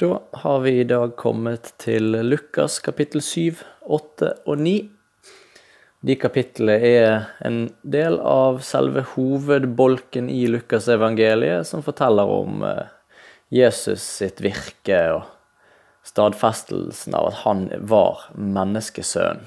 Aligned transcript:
Da 0.00 0.22
har 0.32 0.60
vi 0.60 0.70
i 0.70 0.84
dag 0.84 1.10
kommet 1.16 1.74
til 1.76 2.14
Lukas 2.24 2.78
kapittel 2.80 3.20
7, 3.20 3.58
8 3.84 4.28
og 4.48 4.60
9. 4.64 4.70
De 6.08 6.14
kapitlene 6.16 6.76
er 6.88 7.26
en 7.44 7.58
del 7.84 8.14
av 8.24 8.62
selve 8.64 9.02
hovedbolken 9.10 10.30
i 10.32 10.46
Lukas 10.48 10.86
evangeliet, 10.88 11.68
som 11.68 11.84
forteller 11.84 12.32
om 12.32 12.64
eh, 12.64 12.86
Jesus 13.52 14.00
sitt 14.00 14.40
virke 14.40 15.02
og 15.18 15.26
stadfestelsen 16.08 17.18
av 17.18 17.28
at 17.28 17.36
han 17.42 17.66
var 17.92 18.22
menneskesønn. 18.40 19.42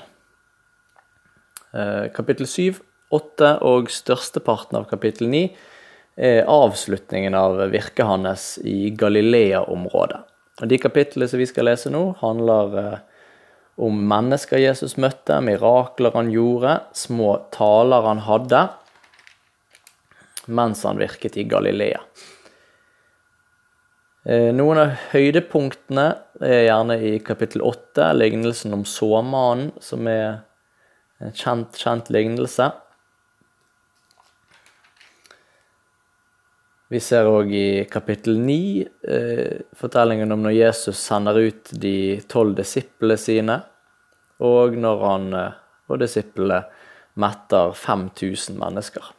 Eh, 1.73 2.11
kapittel 2.13 2.45
7, 2.45 2.77
8 3.09 3.49
og 3.71 3.89
størsteparten 3.89 4.77
av 4.83 4.85
kapittel 4.91 5.33
9 5.33 5.41
er 6.29 6.45
avslutningen 6.45 7.33
av 7.41 7.57
virket 7.73 8.05
hans 8.05 8.45
i 8.61 8.93
Galilea-området. 8.93 10.21
Og 10.61 10.69
De 10.69 10.77
kapitlene 10.77 11.29
som 11.29 11.41
vi 11.41 11.47
skal 11.49 11.67
lese 11.69 11.89
nå, 11.93 12.03
handler 12.21 12.77
eh, 12.79 12.99
om 13.81 13.97
mennesker 14.09 14.61
Jesus 14.61 14.99
møtte, 15.01 15.39
mirakler 15.41 16.13
han 16.13 16.29
gjorde, 16.33 16.77
små 16.93 17.35
taler 17.55 18.05
han 18.05 18.21
hadde, 18.27 18.67
mens 20.45 20.83
han 20.85 21.01
virket 21.01 21.39
i 21.41 21.47
Galilea. 21.49 22.03
Eh, 24.23 24.51
noen 24.55 24.79
av 24.79 24.93
høydepunktene 25.11 26.05
er 26.43 26.67
gjerne 26.67 26.99
i 27.01 27.17
kapittel 27.25 27.63
8, 27.65 28.11
lignelsen 28.15 28.75
om 28.77 28.85
såmannen, 28.87 29.73
som 29.83 30.07
er 30.07 30.43
en 31.23 31.33
kjent, 31.35 31.75
kjent 31.79 32.13
lignelse. 32.13 32.69
Vi 36.93 36.99
ser 37.01 37.25
òg 37.25 37.49
i 37.57 37.67
kapittel 37.89 38.35
9 38.37 38.55
eh, 39.09 39.61
fortellingen 39.73 40.29
om 40.35 40.43
når 40.45 40.53
Jesus 40.53 40.99
sender 41.01 41.39
ut 41.41 41.71
de 41.81 42.19
tolv 42.29 42.53
disiplene 42.59 43.17
sine, 43.17 43.55
og 44.45 44.77
når 44.77 45.01
han 45.01 45.25
eh, 45.39 45.55
og 45.89 46.03
disiplene 46.03 46.59
metter 47.19 47.73
5000 47.77 48.59
mennesker. 48.61 49.09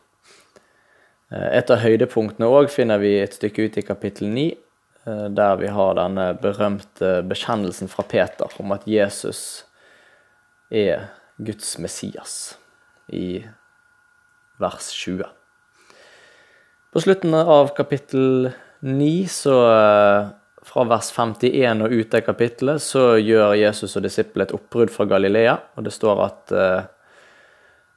Eh, 1.32 1.50
et 1.58 1.74
av 1.74 1.82
høydepunktene 1.82 2.46
òg 2.46 2.70
finner 2.70 3.02
vi 3.02 3.16
et 3.24 3.34
stykke 3.40 3.66
ut 3.66 3.82
i 3.82 3.86
kapittel 3.86 4.30
9, 4.30 4.48
eh, 5.10 5.26
der 5.34 5.58
vi 5.58 5.74
har 5.74 5.98
denne 5.98 6.30
berømte 6.38 7.16
bekjennelsen 7.26 7.90
fra 7.90 8.06
Peter 8.06 8.54
om 8.62 8.74
at 8.76 8.86
Jesus 8.86 9.64
er 10.70 11.08
Guds 11.42 11.74
Messias, 11.82 12.54
i 13.10 13.42
vers 14.62 14.94
20. 14.94 15.26
På 16.94 17.00
slutten 17.00 17.34
av 17.34 17.66
kapittel 17.66 18.50
9, 18.80 19.28
så 19.28 19.54
eh, 19.76 20.26
fra 20.62 20.84
vers 20.86 21.08
51 21.10 21.80
og 21.82 21.90
ut 21.90 22.12
av 22.14 22.20
kapittelet, 22.22 22.82
så 22.82 23.16
gjør 23.18 23.56
Jesus 23.58 23.96
og 23.98 24.04
disiplene 24.04 24.46
et 24.46 24.54
oppbrudd 24.54 24.92
fra 24.94 25.08
Galilea. 25.10 25.56
Og 25.74 25.88
det 25.88 25.90
står 25.90 26.22
at 26.22 26.54
uh, 26.54 26.84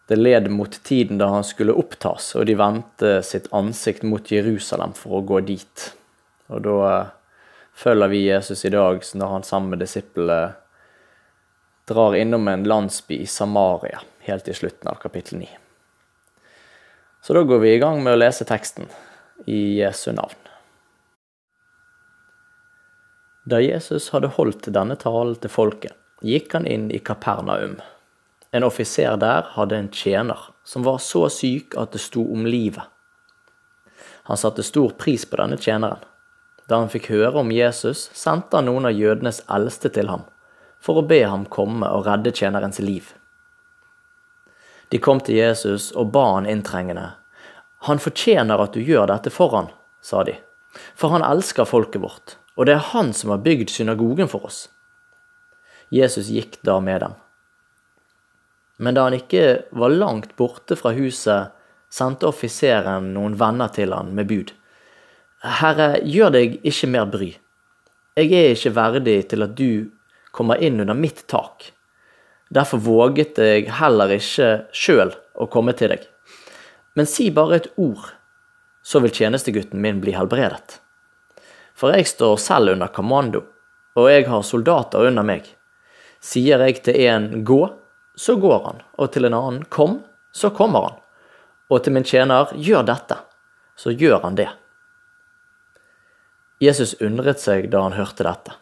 det 0.10 0.18
led 0.18 0.50
mot 0.50 0.80
tiden 0.90 1.22
da 1.22 1.28
han 1.30 1.46
skulle 1.46 1.78
opptas, 1.78 2.32
og 2.42 2.48
de 2.50 2.58
vendte 2.58 3.14
sitt 3.22 3.46
ansikt 3.54 4.02
mot 4.02 4.34
Jerusalem 4.34 4.98
for 4.98 5.20
å 5.20 5.22
gå 5.30 5.44
dit. 5.46 5.86
Og 6.50 6.66
da 6.66 6.76
uh, 6.82 7.14
følger 7.78 8.14
vi 8.16 8.24
Jesus 8.32 8.66
i 8.66 8.74
dag 8.74 9.06
når 9.14 9.36
han 9.36 9.46
sammen 9.46 9.76
med 9.76 9.86
disiplene 9.86 10.42
drar 11.86 12.18
innom 12.18 12.50
en 12.50 12.66
landsby 12.66 13.22
i 13.22 13.30
Samaria, 13.30 14.02
helt 14.26 14.50
i 14.50 14.58
slutten 14.58 14.90
av 14.90 14.98
kapittel 15.06 15.46
9. 15.46 15.67
Så 17.28 17.34
da 17.34 17.42
går 17.44 17.60
vi 17.60 17.74
i 17.74 17.80
gang 17.80 17.98
med 18.04 18.14
å 18.16 18.20
lese 18.22 18.46
teksten 18.48 18.86
i 19.52 19.82
Jesu 19.82 20.14
navn. 20.16 20.38
Da 23.44 23.60
Jesus 23.60 24.06
hadde 24.14 24.30
holdt 24.38 24.70
denne 24.72 24.96
talen 24.96 25.36
til 25.36 25.52
folket, 25.52 25.92
gikk 26.24 26.56
han 26.56 26.64
inn 26.64 26.86
i 26.88 27.02
Kapernaum. 27.04 27.82
En 28.56 28.64
offiser 28.64 29.20
der 29.20 29.44
hadde 29.58 29.76
en 29.76 29.92
tjener 29.92 30.40
som 30.64 30.88
var 30.88 31.04
så 31.04 31.26
syk 31.28 31.76
at 31.76 31.92
det 31.92 32.06
sto 32.06 32.24
om 32.24 32.48
livet. 32.48 32.88
Han 34.32 34.40
satte 34.40 34.64
stor 34.64 34.96
pris 34.96 35.28
på 35.28 35.44
denne 35.44 35.60
tjeneren. 35.60 36.00
Da 36.72 36.80
han 36.80 36.88
fikk 36.96 37.12
høre 37.12 37.44
om 37.44 37.52
Jesus, 37.52 38.08
sendte 38.16 38.56
han 38.56 38.72
noen 38.72 38.88
av 38.88 38.96
jødenes 38.96 39.44
eldste 39.52 39.92
til 39.92 40.08
ham, 40.16 40.24
for 40.80 41.04
å 41.04 41.10
be 41.12 41.26
ham 41.28 41.44
komme 41.52 41.92
og 41.92 42.08
redde 42.08 42.32
tjenerens 42.32 42.80
liv. 42.80 43.12
De 44.90 45.00
kom 45.04 45.20
til 45.20 45.40
Jesus 45.40 45.92
og 45.92 46.12
ba 46.16 46.24
han 46.36 46.48
inntrengende. 46.50 47.12
Han 47.88 48.00
fortjener 48.02 48.62
at 48.64 48.74
du 48.74 48.82
gjør 48.82 49.10
dette 49.12 49.32
for 49.34 49.54
han, 49.54 49.70
sa 50.02 50.24
de, 50.28 50.38
for 50.96 51.14
han 51.14 51.26
elsker 51.26 51.68
folket 51.68 52.02
vårt, 52.02 52.38
og 52.56 52.68
det 52.68 52.78
er 52.78 52.90
han 52.94 53.14
som 53.14 53.34
har 53.34 53.44
bygd 53.46 53.70
synagogen 53.74 54.32
for 54.32 54.48
oss. 54.48 54.66
Jesus 55.94 56.32
gikk 56.34 56.58
da 56.68 56.80
med 56.84 57.02
dem. 57.04 57.14
Men 58.78 58.98
da 58.98 59.08
han 59.08 59.18
ikke 59.18 59.70
var 59.72 59.94
langt 59.94 60.36
borte 60.38 60.78
fra 60.78 60.94
huset, 60.98 61.54
sendte 61.90 62.28
offiseren 62.30 63.14
noen 63.16 63.38
venner 63.40 63.72
til 63.74 63.94
han 63.96 64.12
med 64.16 64.30
bud. 64.30 64.52
Herre, 65.62 65.98
gjør 66.04 66.34
deg 66.34 66.58
ikke 66.66 66.90
mer 66.92 67.08
bry. 67.10 67.32
Jeg 68.18 68.34
er 68.34 68.56
ikke 68.56 68.74
verdig 68.76 69.18
til 69.32 69.46
at 69.46 69.54
du 69.58 69.90
kommer 70.34 70.62
inn 70.62 70.82
under 70.82 70.98
mitt 70.98 71.24
tak. 71.30 71.72
Derfor 72.54 72.80
våget 72.84 73.40
jeg 73.42 73.68
heller 73.80 74.14
ikke 74.16 74.52
sjøl 74.76 75.12
å 75.36 75.48
komme 75.52 75.74
til 75.78 75.92
deg. 75.94 76.06
Men 76.96 77.10
si 77.10 77.30
bare 77.34 77.60
et 77.60 77.72
ord, 77.76 78.14
så 78.82 79.02
vil 79.04 79.14
tjenestegutten 79.14 79.82
min 79.84 80.00
bli 80.02 80.16
helbredet. 80.16 80.80
For 81.78 81.94
jeg 81.94 82.08
står 82.10 82.38
selv 82.42 82.74
under 82.74 82.90
kommando, 82.94 83.44
og 83.98 84.10
jeg 84.10 84.26
har 84.30 84.46
soldater 84.48 85.10
under 85.10 85.26
meg. 85.28 85.46
Sier 86.24 86.64
jeg 86.66 86.82
til 86.86 86.98
en 87.06 87.44
gå, 87.46 87.62
så 88.18 88.38
går 88.42 88.64
han, 88.64 88.80
og 88.98 89.12
til 89.14 89.28
en 89.28 89.38
annen 89.38 89.66
kom, 89.70 90.00
så 90.34 90.50
kommer 90.56 90.88
han. 90.88 90.96
Og 91.70 91.84
til 91.84 91.94
min 91.94 92.08
tjener 92.08 92.50
gjør 92.56 92.88
dette, 92.88 93.20
så 93.78 93.94
gjør 93.94 94.24
han 94.24 94.40
det. 94.40 94.50
Jesus 96.64 96.96
undret 97.04 97.44
seg 97.44 97.68
da 97.70 97.84
han 97.86 97.94
hørte 97.94 98.26
dette. 98.26 98.56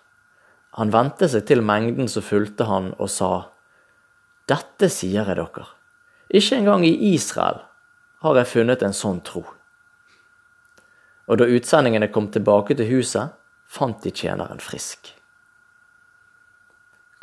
Han 0.75 0.91
vendte 0.91 1.29
seg 1.31 1.45
til 1.47 1.61
mengden 1.63 2.09
som 2.11 2.25
fulgte 2.25 2.67
han, 2.67 2.91
og 2.99 3.07
sa, 3.13 3.29
dette 4.45 4.89
sier 4.93 5.25
jeg 5.25 5.37
dere. 5.39 5.65
Ikke 6.29 6.57
engang 6.59 6.85
i 6.85 6.93
Israel 7.13 7.63
har 8.21 8.37
jeg 8.37 8.51
funnet 8.51 8.83
en 8.85 8.93
sånn 8.93 9.21
tro. 9.25 9.41
Og 11.25 11.39
da 11.41 11.47
utsendingene 11.49 12.11
kom 12.13 12.29
tilbake 12.33 12.77
til 12.77 12.89
huset, 12.91 13.33
fant 13.65 14.03
de 14.03 14.13
tjeneren 14.13 14.61
frisk. 14.61 15.09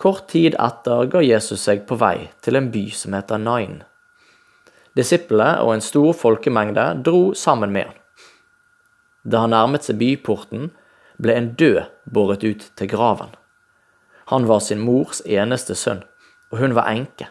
Kort 0.02 0.26
tid 0.32 0.56
etter 0.58 1.06
ga 1.06 1.22
Jesus 1.22 1.62
seg 1.62 1.84
på 1.86 1.94
vei 2.00 2.32
til 2.42 2.58
en 2.58 2.72
by 2.74 2.88
som 2.98 3.14
heter 3.14 3.38
Nain. 3.38 3.82
Disiplene 4.98 5.62
og 5.62 5.76
en 5.76 5.84
stor 5.84 6.10
folkemengde 6.18 6.88
dro 7.06 7.28
sammen 7.38 7.70
med 7.70 7.86
han. 7.86 7.98
Da 9.22 9.44
han 9.44 9.54
nærmet 9.54 9.86
seg 9.86 10.00
byporten, 10.00 10.72
ble 11.22 11.36
en 11.38 11.52
død 11.54 11.84
båret 12.10 12.42
ut 12.42 12.66
til 12.74 12.90
graven. 12.90 13.30
Han 14.34 14.48
var 14.50 14.58
sin 14.64 14.82
mors 14.82 15.22
eneste 15.22 15.78
sønn 15.78 16.02
og 16.52 16.58
hun 16.60 16.74
var 16.76 16.90
enke. 16.92 17.28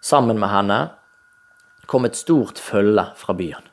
Sammen 0.00 0.38
med 0.38 0.52
henne 0.52 0.78
kom 1.86 2.06
et 2.06 2.16
stort 2.16 2.58
følge 2.62 3.04
fra 3.18 3.34
byen. 3.34 3.66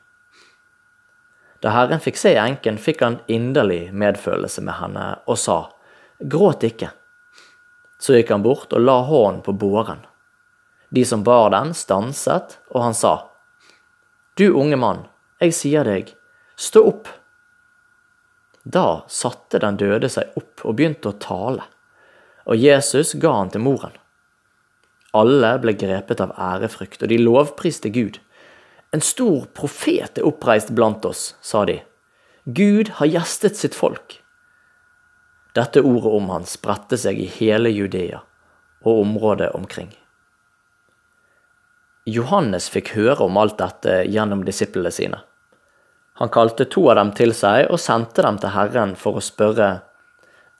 Da 1.62 1.72
Herren 1.72 2.02
fikk 2.02 2.18
se 2.20 2.34
enken, 2.36 2.76
fikk 2.76 3.00
han 3.00 3.20
inderlig 3.30 3.88
medfølelse 3.94 4.64
med 4.66 4.76
henne 4.82 5.06
og 5.24 5.38
sa, 5.40 5.58
Gråt 6.18 6.66
ikke. 6.66 6.90
Så 7.98 8.18
gikk 8.18 8.30
han 8.34 8.44
bort 8.44 8.74
og 8.74 8.82
la 8.82 8.98
hånden 9.06 9.40
på 9.46 9.54
båren. 9.56 10.04
De 10.94 11.04
som 11.04 11.24
bar 11.24 11.50
den, 11.54 11.72
stanset, 11.74 12.58
og 12.70 12.84
han 12.84 12.94
sa, 12.94 13.14
Du 14.36 14.50
unge 14.52 14.76
mann, 14.76 15.06
jeg 15.40 15.54
sier 15.56 15.88
deg, 15.88 16.12
stå 16.56 16.84
opp. 16.86 17.08
Da 18.62 19.04
satte 19.08 19.58
den 19.62 19.78
døde 19.80 20.08
seg 20.12 20.36
opp 20.38 20.62
og 20.64 20.76
begynte 20.78 21.10
å 21.10 21.18
tale, 21.18 21.66
og 22.44 22.60
Jesus 22.60 23.14
ga 23.20 23.38
han 23.40 23.50
til 23.54 23.64
moren. 23.64 23.96
Alle 25.14 25.54
ble 25.62 25.76
grepet 25.78 26.20
av 26.20 26.34
ærefrykt, 26.34 27.02
og 27.02 27.10
de 27.12 27.20
lovpriste 27.22 27.90
Gud. 27.94 28.18
En 28.94 29.02
stor 29.02 29.46
profet 29.54 30.18
er 30.18 30.26
oppreist 30.26 30.74
blant 30.74 31.04
oss, 31.06 31.34
sa 31.42 31.64
de. 31.68 31.80
Gud 32.44 32.96
har 32.98 33.10
gjestet 33.10 33.56
sitt 33.56 33.74
folk. 33.78 34.20
Dette 35.54 35.84
ordet 35.86 36.12
om 36.18 36.30
han 36.34 36.46
spredte 36.50 36.98
seg 36.98 37.20
i 37.22 37.28
hele 37.30 37.70
Judea 37.70 38.24
og 38.84 39.04
området 39.04 39.52
omkring. 39.54 39.92
Johannes 42.04 42.66
fikk 42.68 42.90
høre 42.98 43.24
om 43.24 43.38
alt 43.40 43.56
dette 43.62 44.02
gjennom 44.10 44.42
disiplene 44.44 44.90
sine. 44.92 45.22
Han 46.20 46.30
kalte 46.34 46.66
to 46.70 46.84
av 46.90 46.98
dem 46.98 47.14
til 47.16 47.32
seg 47.34 47.70
og 47.72 47.80
sendte 47.80 48.22
dem 48.26 48.36
til 48.42 48.52
Herren 48.54 48.94
for 48.98 49.18
å 49.18 49.24
spørre, 49.24 49.82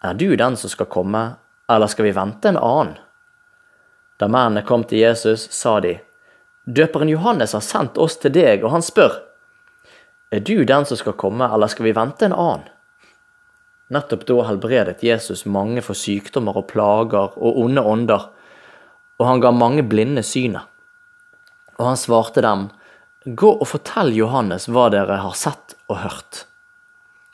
Er 0.05 0.15
du 0.15 0.37
den 0.37 0.56
som 0.56 0.71
skal 0.71 0.87
komme, 0.87 1.37
eller 1.69 1.87
skal 1.87 2.05
vi 2.05 2.17
vente 2.17 2.49
en 2.49 2.59
annen? 2.61 2.97
Da 4.19 4.29
mennene 4.31 4.63
kom 4.67 4.85
til 4.87 5.03
Jesus, 5.03 5.49
sa 5.51 5.81
de, 5.83 5.99
Døperen 6.65 7.11
Johannes 7.11 7.53
har 7.53 7.65
sendt 7.65 7.99
oss 8.01 8.17
til 8.21 8.33
deg, 8.33 8.65
og 8.65 8.73
han 8.73 8.85
spør, 8.85 9.21
Er 10.31 10.41
du 10.41 10.65
den 10.65 10.87
som 10.87 10.97
skal 10.97 11.19
komme, 11.19 11.47
eller 11.53 11.69
skal 11.69 11.85
vi 11.85 11.97
vente 11.97 12.25
en 12.25 12.33
annen? 12.33 12.71
Nettopp 13.93 14.25
da 14.27 14.47
helbredet 14.49 15.03
Jesus 15.05 15.45
mange 15.45 15.83
for 15.85 15.95
sykdommer 15.95 16.57
og 16.57 16.71
plager 16.71 17.35
og 17.37 17.59
onde 17.61 17.83
ånder, 17.85 18.31
og 19.21 19.27
han 19.29 19.43
ga 19.45 19.53
mange 19.53 19.85
blinde 19.87 20.25
synet. 20.25 20.65
Og 21.79 21.91
han 21.91 22.01
svarte 22.01 22.43
dem, 22.43 22.71
Gå 23.25 23.51
og 23.57 23.69
fortell 23.69 24.13
Johannes 24.13 24.67
hva 24.69 24.91
dere 24.93 25.21
har 25.23 25.37
sett 25.37 25.77
og 25.89 26.01
hørt. 26.03 26.43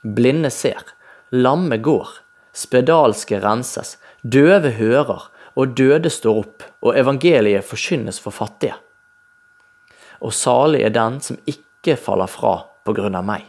Blinde 0.02 0.50
ser, 0.54 0.82
lamme 1.30 1.80
går, 1.82 2.12
spedalske 2.54 3.40
renses, 3.42 3.96
døve 4.22 4.70
hører, 4.78 5.26
og 5.60 5.74
døde 5.76 6.10
står 6.12 6.42
opp, 6.42 6.64
og 6.80 6.96
evangeliet 6.96 7.66
forkynnes 7.66 8.20
for 8.22 8.32
fattige. 8.32 8.78
Og 10.24 10.32
salig 10.36 10.82
er 10.84 10.94
den 10.94 11.18
som 11.24 11.38
ikke 11.48 11.96
faller 12.00 12.30
fra 12.30 12.54
på 12.84 12.94
grunn 12.96 13.16
av 13.16 13.26
meg. 13.28 13.44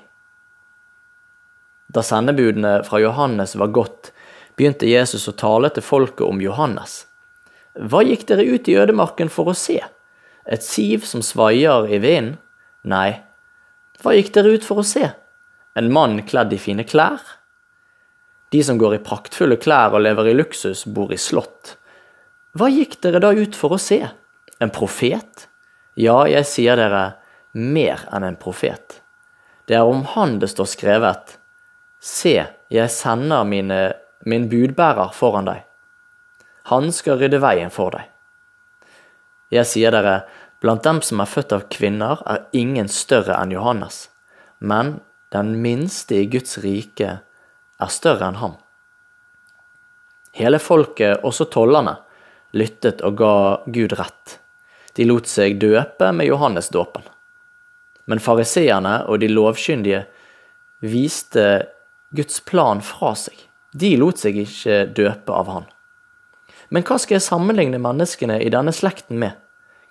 Da 1.92 2.04
sendebudene 2.06 2.82
fra 2.88 3.02
Johannes 3.04 3.56
var 3.60 3.72
gått, 3.76 4.12
begynte 4.56 4.88
Jesus 4.88 5.28
å 5.28 5.36
tale 5.36 5.72
til 5.74 5.84
folket 5.84 6.24
om 6.28 6.40
Johannes. 6.44 7.06
Hva 7.76 8.04
gikk 8.04 8.28
dere 8.30 8.46
ut 8.48 8.68
i 8.68 8.78
ødemarken 8.80 9.32
for 9.32 9.52
å 9.52 9.58
se? 9.58 9.80
Et 10.46 10.64
siv 10.64 11.06
som 11.08 11.24
svaier 11.24 11.88
i 11.88 12.00
vinden? 12.04 12.38
Nei. 12.88 13.22
Hva 14.02 14.16
gikk 14.18 14.32
dere 14.36 14.56
ut 14.56 14.66
for 14.66 14.82
å 14.82 14.88
se? 14.88 15.12
En 15.78 15.92
mann 15.94 16.18
kledd 16.28 16.56
i 16.56 16.60
fine 16.60 16.84
klær? 16.88 17.22
De 18.52 18.64
som 18.66 18.80
går 18.80 18.98
i 18.98 19.04
praktfulle 19.04 19.56
klær 19.62 19.96
og 19.96 20.04
lever 20.04 20.32
i 20.32 20.36
luksus, 20.36 20.84
bor 20.84 21.14
i 21.14 21.20
slott. 21.20 21.78
Hva 22.52 22.68
gikk 22.68 22.98
dere 23.04 23.22
da 23.24 23.32
ut 23.32 23.56
for 23.56 23.78
å 23.78 23.80
se? 23.80 24.02
En 24.60 24.72
profet? 24.76 25.48
Ja, 25.96 26.26
jeg 26.28 26.48
sier 26.50 26.80
dere, 26.80 27.16
mer 27.56 28.04
enn 28.12 28.26
en 28.28 28.40
profet. 28.40 29.00
Det 29.68 29.78
er 29.78 29.88
om 29.88 30.04
han 30.16 30.40
det 30.42 30.52
står 30.52 30.68
skrevet, 30.68 31.38
Se, 32.02 32.34
jeg 32.74 32.90
sender 32.90 33.46
mine, 33.46 33.94
min 34.26 34.48
budbærer 34.50 35.12
foran 35.14 35.46
deg. 35.46 35.60
Han 36.74 36.90
skal 36.92 37.20
rydde 37.22 37.38
veien 37.44 37.70
for 37.74 37.94
deg. 37.94 38.08
Jeg 39.54 39.70
sier 39.70 39.94
dere, 39.94 40.24
blant 40.62 40.84
dem 40.84 41.02
som 41.06 41.22
er 41.22 41.30
født 41.30 41.54
av 41.54 41.68
kvinner, 41.70 42.24
er 42.26 42.48
ingen 42.58 42.90
større 42.90 43.38
enn 43.38 43.54
Johannes, 43.54 44.08
men 44.60 44.96
den 45.32 45.54
minste 45.62 46.18
i 46.20 46.28
Guds 46.32 46.58
rike 46.66 47.20
er 47.22 47.94
større 47.94 48.28
enn 48.28 48.42
ham. 48.42 48.58
Hele 50.38 50.60
folket, 50.64 51.22
også 51.28 51.48
tollerne, 51.54 52.00
lyttet 52.58 53.02
og 53.06 53.18
ga 53.20 53.36
Gud 53.66 53.96
rett. 54.00 54.38
De 54.96 55.06
lot 55.08 55.28
seg 55.30 55.60
døpe 55.62 56.12
med 56.16 56.28
Johannesdåpen. 56.28 57.04
Men 58.10 58.20
fariseerne 58.20 59.02
og 59.08 59.22
de 59.22 59.30
lovkyndige 59.32 60.04
viste 60.84 61.46
Guds 62.12 62.42
plan 62.44 62.82
fra 62.84 63.14
seg. 63.16 63.38
De 63.72 63.94
lot 63.96 64.20
seg 64.20 64.42
ikke 64.42 64.84
døpe 64.92 65.32
av 65.32 65.52
han. 65.52 65.70
Men 66.72 66.84
hva 66.88 66.98
skal 67.00 67.18
jeg 67.18 67.28
sammenligne 67.28 67.80
menneskene 67.84 68.40
i 68.44 68.52
denne 68.52 68.74
slekten 68.76 69.20
med? 69.20 69.38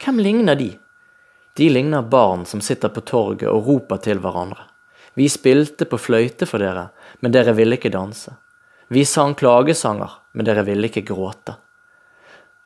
Hvem 0.00 0.20
ligner 0.20 0.56
de? 0.56 0.74
De 1.56 1.68
ligner 1.68 2.02
barn 2.02 2.46
som 2.48 2.60
sitter 2.64 2.92
på 2.92 3.02
torget 3.04 3.48
og 3.48 3.66
roper 3.66 4.00
til 4.04 4.20
hverandre. 4.20 4.66
Vi 5.18 5.26
spilte 5.28 5.88
på 5.88 5.98
fløyte 5.98 6.46
for 6.48 6.62
dere, 6.62 6.88
men 7.20 7.34
dere 7.34 7.52
ville 7.56 7.76
ikke 7.76 7.92
danse. 7.92 8.32
Vi 8.88 9.04
sang 9.04 9.34
klagesanger, 9.38 10.12
men 10.32 10.46
dere 10.46 10.64
ville 10.66 10.88
ikke 10.88 11.04
gråte. 11.10 11.56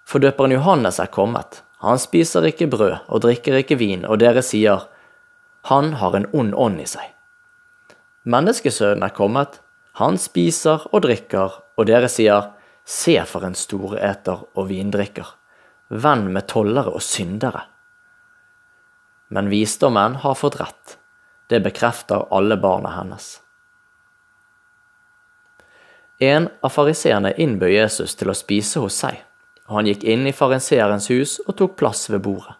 For 0.04 0.20
døperen 0.20 0.52
Johannes 0.52 1.00
er 1.00 1.12
kommet. 1.12 1.62
Han 1.84 2.00
spiser 2.00 2.46
ikke 2.48 2.68
brød 2.72 2.96
og 3.08 3.24
drikker 3.24 3.58
ikke 3.60 3.78
vin, 3.80 4.04
og 4.08 4.20
dere 4.22 4.44
sier, 4.44 4.86
han 5.68 5.94
har 6.00 6.16
en 6.16 6.26
ond 6.32 6.54
ånd 6.56 6.80
i 6.80 6.88
seg. 6.88 7.10
Menneskesønnen 8.28 9.04
er 9.04 9.12
kommet, 9.16 9.60
han 10.00 10.16
spiser 10.20 10.86
og 10.92 11.04
drikker, 11.04 11.60
og 11.76 11.88
dere 11.88 12.08
sier, 12.12 12.50
se 12.84 13.16
for 13.28 13.44
en 13.46 13.56
storeter 13.56 14.44
og 14.56 14.68
vindrikker, 14.68 15.28
venn 15.88 16.26
med 16.32 16.48
tollere 16.52 16.92
og 16.92 17.04
syndere. 17.04 17.64
Men 19.32 19.48
visdommen 19.52 20.18
har 20.24 20.36
fått 20.36 20.60
rett, 20.60 20.98
det 21.48 21.62
bekrefter 21.64 22.28
alle 22.32 22.56
barna 22.60 22.92
hennes. 22.96 23.38
En 26.20 26.48
av 26.62 26.72
fariseerne 26.72 27.34
innbød 27.40 27.72
Jesus 27.72 28.14
til 28.16 28.30
å 28.30 28.36
spise 28.36 28.80
hos 28.84 29.00
seg, 29.04 29.16
og 29.69 29.78
han 29.78 29.88
gikk 29.88 30.05
inn 30.05 30.26
i 30.28 30.34
fariseerens 30.37 31.08
hus 31.12 31.38
og 31.46 31.56
tok 31.61 31.76
plass 31.81 32.08
ved 32.12 32.22
bordet. 32.26 32.56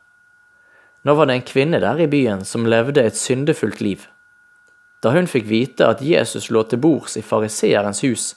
Nå 1.05 1.15
var 1.15 1.29
det 1.29 1.37
en 1.37 1.49
kvinne 1.49 1.81
der 1.83 2.01
i 2.01 2.09
byen 2.09 2.47
som 2.49 2.65
levde 2.65 3.03
et 3.05 3.17
syndefullt 3.19 3.83
liv. 3.85 4.07
Da 5.05 5.13
hun 5.13 5.29
fikk 5.29 5.45
vite 5.51 5.85
at 5.85 6.01
Jesus 6.01 6.49
lå 6.49 6.63
til 6.65 6.81
bords 6.81 7.19
i 7.21 7.23
fariseerens 7.23 8.01
hus, 8.07 8.31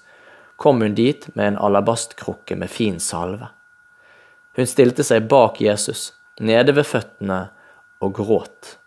kom 0.60 0.82
hun 0.84 0.98
dit 0.98 1.30
med 1.36 1.54
en 1.54 1.60
alabastkrukke 1.64 2.58
med 2.60 2.70
fin 2.74 3.00
salve. 3.00 3.48
Hun 4.58 4.68
stilte 4.68 5.06
seg 5.06 5.30
bak 5.32 5.62
Jesus, 5.62 6.12
nede 6.40 6.76
ved 6.76 6.90
føttene, 6.90 7.48
og 8.04 8.14
gråt. 8.14 8.78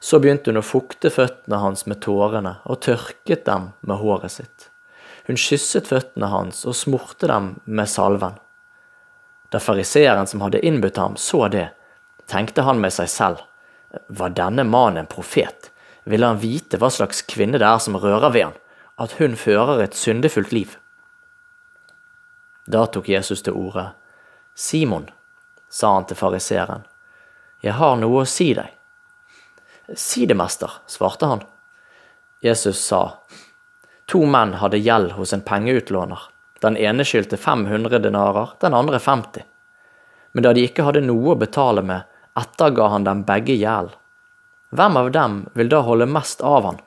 Så 0.00 0.18
begynte 0.18 0.50
hun 0.50 0.58
å 0.58 0.66
fukte 0.66 1.10
føttene 1.12 1.60
hans 1.62 1.84
med 1.86 2.00
tårene 2.02 2.56
og 2.64 2.80
tørket 2.82 3.44
dem 3.46 3.70
med 3.86 4.00
håret 4.00 4.34
sitt. 4.34 4.70
Hun 5.26 5.40
kysset 5.40 5.88
føttene 5.88 6.28
hans 6.28 6.64
og 6.68 6.76
smurte 6.76 7.28
dem 7.30 7.54
med 7.64 7.88
salven. 7.88 8.36
Da 9.52 9.60
fariseeren 9.62 10.28
som 10.28 10.42
hadde 10.44 10.60
innbudt 10.66 10.98
ham, 11.00 11.16
så 11.16 11.46
det, 11.48 11.68
tenkte 12.30 12.64
han 12.66 12.80
med 12.80 12.92
seg 12.92 13.08
selv, 13.08 13.44
var 14.08 14.34
denne 14.34 14.64
mannen 14.66 15.04
en 15.04 15.10
profet? 15.10 15.70
ville 16.04 16.26
han 16.26 16.38
vite 16.38 16.78
hva 16.80 16.90
slags 16.92 17.22
kvinne 17.28 17.58
det 17.60 17.66
er 17.66 17.80
som 17.80 17.96
rører 17.96 18.32
ved 18.32 18.46
han, 18.48 18.56
at 19.00 19.16
hun 19.18 19.36
fører 19.40 19.82
et 19.82 19.96
syndefullt 19.96 20.52
liv. 20.52 20.76
Da 22.68 22.84
tok 22.86 23.08
Jesus 23.08 23.42
til 23.44 23.56
orde. 23.56 23.90
Simon, 24.54 25.08
sa 25.68 25.94
han 25.96 26.06
til 26.08 26.18
fariseeren, 26.20 26.84
jeg 27.64 27.74
har 27.80 27.96
noe 27.96 28.22
å 28.22 28.28
si 28.28 28.52
deg. 28.56 28.68
Si 29.96 30.24
det, 30.28 30.36
mester, 30.36 30.70
svarte 30.88 31.28
han. 31.28 31.42
Jesus 32.44 32.78
sa, 32.80 33.24
to 34.10 34.24
menn 34.26 34.56
hadde 34.60 34.78
gjeld 34.78 35.12
hos 35.18 35.32
en 35.32 35.42
pengeutlåner. 35.44 36.20
Den 36.60 36.76
ene 36.76 37.04
skyldte 37.04 37.36
500 37.36 37.98
denarer, 37.98 38.54
den 38.60 38.74
andre 38.74 38.98
50. 38.98 39.44
Men 40.32 40.46
da 40.46 40.52
de 40.52 40.64
ikke 40.66 40.86
hadde 40.86 41.04
noe 41.04 41.34
å 41.34 41.38
betale 41.38 41.82
med, 41.84 42.08
etterga 42.38 42.88
han 42.90 43.04
dem 43.06 43.22
begge 43.28 43.54
gjeld. 43.54 43.92
Hvem 44.74 44.96
av 44.98 45.10
dem 45.14 45.36
vil 45.54 45.70
da 45.70 45.82
holde 45.86 46.08
mest 46.10 46.42
av 46.42 46.64
han? 46.66 46.80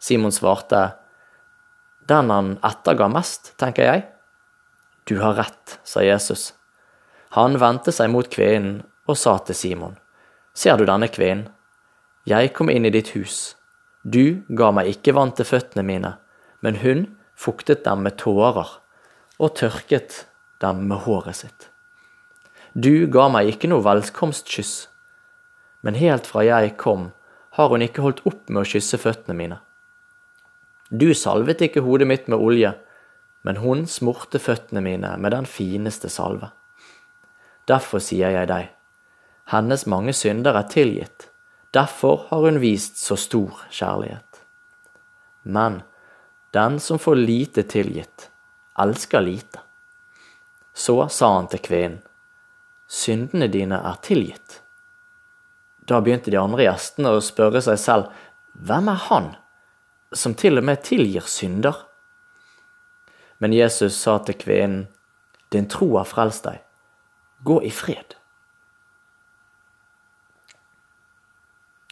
Simon 0.00 0.32
svarte, 0.32 0.92
Den 2.08 2.30
han 2.30 2.56
etterga 2.64 3.08
mest, 3.08 3.52
tenker 3.60 3.84
jeg. 3.84 4.06
Du 5.04 5.20
har 5.20 5.34
rett, 5.34 5.78
sa 5.84 6.02
Jesus. 6.02 6.54
Han 7.36 7.58
vendte 7.60 7.92
seg 7.92 8.10
mot 8.10 8.26
kvinnen 8.26 8.80
og 9.06 9.18
sa 9.18 9.36
til 9.38 9.54
Simon, 9.54 9.96
Ser 10.54 10.80
du 10.80 10.86
denne 10.88 11.06
kvinnen? 11.06 11.50
Jeg 12.26 12.52
kom 12.56 12.70
inn 12.70 12.84
i 12.84 12.90
ditt 12.90 13.12
hus. 13.14 13.54
Du 14.02 14.42
ga 14.48 14.70
meg 14.72 14.88
ikke 14.94 15.12
vann 15.12 15.34
til 15.36 15.44
føttene 15.44 15.84
mine, 15.84 16.14
men 16.64 16.80
hun 16.80 17.06
fuktet 17.36 17.84
dem 17.84 18.04
med 18.06 18.16
tårer 18.20 18.78
og 19.40 19.54
tørket 19.60 20.24
dem 20.60 20.86
med 20.88 21.04
håret 21.04 21.36
sitt. 21.42 21.68
Du 22.72 23.06
ga 23.12 23.28
meg 23.32 23.50
ikke 23.50 23.68
noe 23.68 23.84
velkomstkyss, 23.84 24.74
men 25.84 25.98
helt 26.00 26.28
fra 26.28 26.44
jeg 26.46 26.76
kom, 26.80 27.10
har 27.56 27.72
hun 27.72 27.82
ikke 27.84 28.04
holdt 28.04 28.22
opp 28.28 28.48
med 28.48 28.62
å 28.62 28.68
kysse 28.68 29.00
føttene 29.00 29.36
mine. 29.36 29.58
Du 30.90 31.12
salvet 31.14 31.62
ikke 31.62 31.82
hodet 31.84 32.08
mitt 32.08 32.28
med 32.28 32.40
olje, 32.40 32.74
men 33.42 33.60
hun 33.62 33.86
smurte 33.88 34.40
føttene 34.42 34.82
mine 34.84 35.14
med 35.18 35.32
den 35.34 35.48
fineste 35.48 36.10
salve. 36.12 36.50
Derfor 37.68 38.02
sier 38.02 38.32
jeg 38.34 38.48
deg, 38.50 38.70
hennes 39.52 39.86
mange 39.86 40.14
synder 40.16 40.56
er 40.58 40.68
tilgitt, 40.70 41.29
derfor 41.74 42.26
har 42.28 42.44
hun 42.46 42.60
vist 42.62 42.96
så 42.96 43.16
stor 43.16 43.62
kjærlighet. 43.70 44.42
Men 45.42 45.82
den 46.50 46.80
som 46.80 46.98
får 46.98 47.14
lite 47.14 47.62
tilgitt, 47.62 48.30
elsker 48.78 49.20
lite. 49.20 49.60
Så 50.74 51.08
sa 51.08 51.34
han 51.34 51.48
til 51.50 51.62
kvinnen, 51.62 52.00
syndene 52.90 53.46
dine 53.50 53.78
er 53.86 54.00
tilgitt. 54.02 54.60
Da 55.86 56.00
begynte 56.00 56.30
de 56.30 56.38
andre 56.38 56.66
gjestene 56.66 57.14
å 57.14 57.22
spørre 57.24 57.62
seg 57.64 57.78
selv 57.82 58.10
hvem 58.54 58.90
er 58.90 59.04
han 59.08 59.28
som 60.14 60.34
til 60.34 60.58
og 60.58 60.66
med 60.66 60.82
tilgir 60.86 61.26
synder? 61.30 61.76
Men 63.38 63.54
Jesus 63.54 63.96
sa 63.96 64.18
til 64.24 64.36
kvinnen, 64.38 64.88
din 65.50 65.66
tro 65.70 65.88
har 65.96 66.06
frelst 66.06 66.44
deg, 66.46 66.60
gå 67.42 67.58
i 67.66 67.70
fred. 67.74 68.19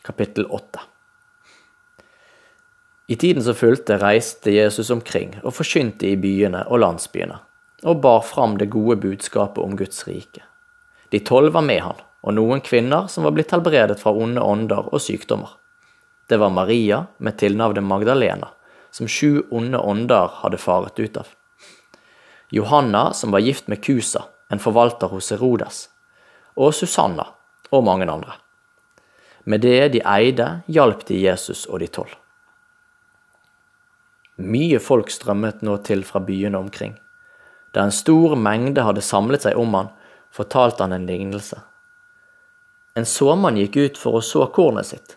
Kapittel 0.08 0.46
8 0.46 0.80
I 3.06 3.16
tiden 3.16 3.44
som 3.44 3.54
fulgte, 3.54 3.98
reiste 4.00 4.50
Jesus 4.50 4.88
omkring 4.90 5.34
og 5.42 5.52
forkynte 5.52 6.08
i 6.08 6.14
byene 6.16 6.62
og 6.64 6.80
landsbyene, 6.80 7.36
og 7.84 8.00
bar 8.06 8.22
fram 8.24 8.54
det 8.56 8.70
gode 8.72 8.96
budskapet 9.02 9.60
om 9.60 9.74
Guds 9.76 10.06
rike. 10.08 10.40
De 11.12 11.20
tolv 11.20 11.52
var 11.58 11.66
med 11.68 11.82
han, 11.84 12.00
og 12.24 12.38
noen 12.38 12.64
kvinner 12.64 13.04
som 13.12 13.28
var 13.28 13.36
blitt 13.36 13.52
helbredet 13.52 13.98
fra 14.00 14.16
onde 14.16 14.40
ånder 14.40 14.88
og 14.88 15.04
sykdommer. 15.04 15.52
Det 16.24 16.40
var 16.40 16.56
Maria 16.56 17.04
med 17.18 17.36
tilnavnet 17.44 17.84
Magdalena, 17.84 18.48
som 18.88 19.12
sju 19.12 19.44
onde 19.52 19.76
ånder 19.76 20.40
hadde 20.40 20.64
faret 20.64 20.96
ut 20.96 21.20
av. 21.20 21.28
Johanna, 22.48 23.10
som 23.12 23.36
var 23.36 23.44
gift 23.44 23.68
med 23.68 23.84
Kusa, 23.84 24.24
en 24.48 24.64
forvalter 24.70 25.12
hos 25.12 25.34
Herodes, 25.36 25.90
og 26.56 26.72
Susanna 26.72 27.34
og 27.68 27.84
mange 27.84 28.08
andre. 28.08 28.40
Med 29.48 29.62
det 29.64 29.88
de 29.94 30.00
eide, 30.04 30.46
hjalp 30.68 31.06
de 31.08 31.22
Jesus 31.22 31.64
og 31.70 31.80
de 31.80 31.86
tolv. 31.88 32.12
Mye 34.36 34.76
folk 34.78 35.08
strømmet 35.10 35.62
nå 35.64 35.78
til 35.86 36.04
fra 36.04 36.20
byene 36.20 36.60
omkring. 36.60 36.98
Da 37.72 37.86
en 37.86 37.94
stor 37.94 38.36
mengde 38.36 38.84
hadde 38.84 39.04
samlet 39.04 39.46
seg 39.46 39.56
om 39.56 39.72
han, 39.74 39.88
fortalte 40.30 40.84
han 40.84 40.92
en 40.92 41.08
lignelse. 41.08 41.62
En 42.92 43.08
såmann 43.08 43.56
gikk 43.56 43.80
ut 43.80 43.98
for 44.02 44.18
å 44.18 44.22
så 44.24 44.44
kornet 44.52 44.90
sitt, 44.90 45.16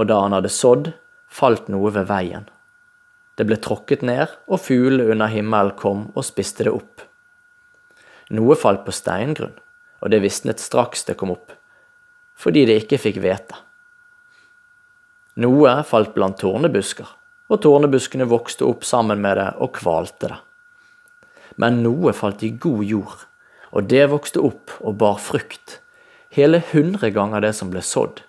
og 0.00 0.08
da 0.08 0.22
han 0.24 0.38
hadde 0.38 0.52
sådd, 0.56 0.92
falt 1.28 1.68
noe 1.68 1.92
ved 1.92 2.08
veien. 2.08 2.48
Det 3.36 3.44
ble 3.44 3.60
tråkket 3.60 4.02
ned, 4.06 4.32
og 4.48 4.64
fuglene 4.64 5.12
under 5.12 5.30
himmelen 5.32 5.76
kom 5.76 6.08
og 6.14 6.26
spiste 6.26 6.64
det 6.64 6.72
opp. 6.72 7.04
Noe 8.32 8.56
falt 8.56 8.86
på 8.88 8.94
steingrunn, 8.96 9.56
og 10.00 10.12
det 10.12 10.24
visnet 10.24 10.64
straks 10.64 11.04
det 11.04 11.20
kom 11.20 11.36
opp, 11.36 11.52
fordi 12.40 12.64
det 12.68 12.78
ikke 12.82 13.00
fikk 13.00 13.20
hvete. 13.20 13.58
Noe 15.40 15.74
falt 15.88 16.14
blant 16.16 16.40
tårnebusker, 16.40 17.08
og 17.50 17.60
tårnebuskene 17.64 18.26
vokste 18.30 18.66
opp 18.68 18.86
sammen 18.86 19.20
med 19.22 19.38
det 19.40 19.50
og 19.60 19.74
kvalte 19.76 20.32
det. 20.32 20.40
Men 21.60 21.82
noe 21.84 22.14
falt 22.16 22.42
i 22.46 22.52
god 22.62 22.82
jord, 22.86 23.26
og 23.70 23.86
det 23.90 24.06
vokste 24.10 24.42
opp 24.42 24.74
og 24.80 24.96
bar 25.00 25.20
frukt, 25.22 25.78
hele 26.34 26.62
hundre 26.72 27.10
ganger 27.14 27.44
det 27.44 27.54
som 27.58 27.70
ble 27.72 27.82
sådd. 27.84 28.22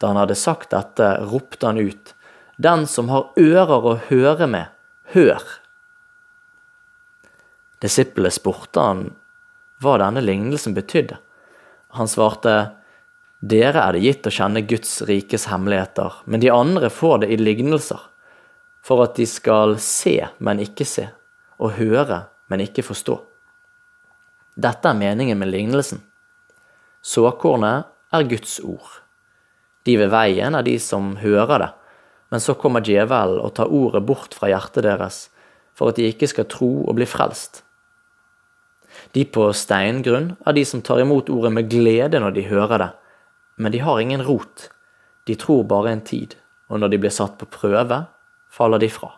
Da 0.00 0.10
han 0.10 0.18
hadde 0.18 0.38
sagt 0.38 0.72
dette, 0.74 1.14
ropte 1.30 1.68
han 1.68 1.78
ut, 1.78 2.14
Den 2.56 2.84
som 2.86 3.08
har 3.08 3.30
ører 3.40 3.86
å 3.88 3.94
høre 4.10 4.46
med, 4.46 4.66
hør! 5.14 5.40
Disiplene 7.82 8.30
spurte 8.30 8.82
han 8.82 9.00
hva 9.82 9.96
denne 9.98 10.22
lignelsen 10.22 10.76
betydde. 10.76 11.16
Han 11.98 12.08
svarte, 12.08 12.54
Dere 13.42 13.82
er 13.82 13.96
det 13.96 14.04
gitt 14.04 14.26
å 14.28 14.32
kjenne 14.32 14.62
Guds 14.70 15.00
rikes 15.08 15.48
hemmeligheter, 15.50 16.20
men 16.30 16.40
de 16.40 16.52
andre 16.54 16.88
får 16.94 17.24
det 17.24 17.32
i 17.34 17.40
lignelser, 17.40 17.98
for 18.86 19.02
at 19.02 19.18
de 19.18 19.26
skal 19.26 19.76
se, 19.82 20.14
men 20.38 20.62
ikke 20.62 20.86
se, 20.86 21.08
og 21.58 21.74
høre, 21.80 22.22
men 22.46 22.62
ikke 22.62 22.84
forstå. 22.86 23.18
Dette 24.62 24.88
er 24.88 24.98
meningen 24.98 25.40
med 25.40 25.50
lignelsen. 25.50 26.02
Såkornet 27.02 27.90
er 28.14 28.28
Guds 28.30 28.60
ord. 28.62 29.00
De 29.82 29.96
ved 29.98 30.12
veien 30.12 30.54
er 30.54 30.62
de 30.62 30.76
som 30.78 31.16
hører 31.18 31.64
det, 31.64 31.70
men 32.30 32.40
så 32.40 32.54
kommer 32.56 32.84
djevelen 32.84 33.42
og 33.42 33.56
tar 33.58 33.72
ordet 33.74 34.04
bort 34.06 34.36
fra 34.38 34.52
hjertet 34.52 34.86
deres, 34.86 35.26
for 35.74 35.90
at 35.90 35.98
de 35.98 36.06
ikke 36.12 36.30
skal 36.30 36.46
tro 36.48 36.70
og 36.86 36.94
bli 36.96 37.08
frelst. 37.08 37.64
De 39.12 39.24
på 39.28 39.48
steingrunn 39.52 40.32
er 40.46 40.56
de 40.56 40.64
som 40.64 40.80
tar 40.84 41.02
imot 41.02 41.28
ordet 41.32 41.52
med 41.52 41.68
glede 41.70 42.20
når 42.20 42.36
de 42.36 42.46
hører 42.48 42.78
det, 42.80 42.90
men 43.60 43.72
de 43.74 43.82
har 43.84 44.00
ingen 44.00 44.22
rot. 44.24 44.70
De 45.28 45.36
tror 45.38 45.66
bare 45.68 45.92
en 45.92 46.04
tid, 46.04 46.34
og 46.72 46.80
når 46.80 46.94
de 46.94 47.02
blir 47.02 47.12
satt 47.12 47.36
på 47.38 47.50
prøve, 47.52 48.04
faller 48.48 48.80
de 48.80 48.88
fra. 48.90 49.12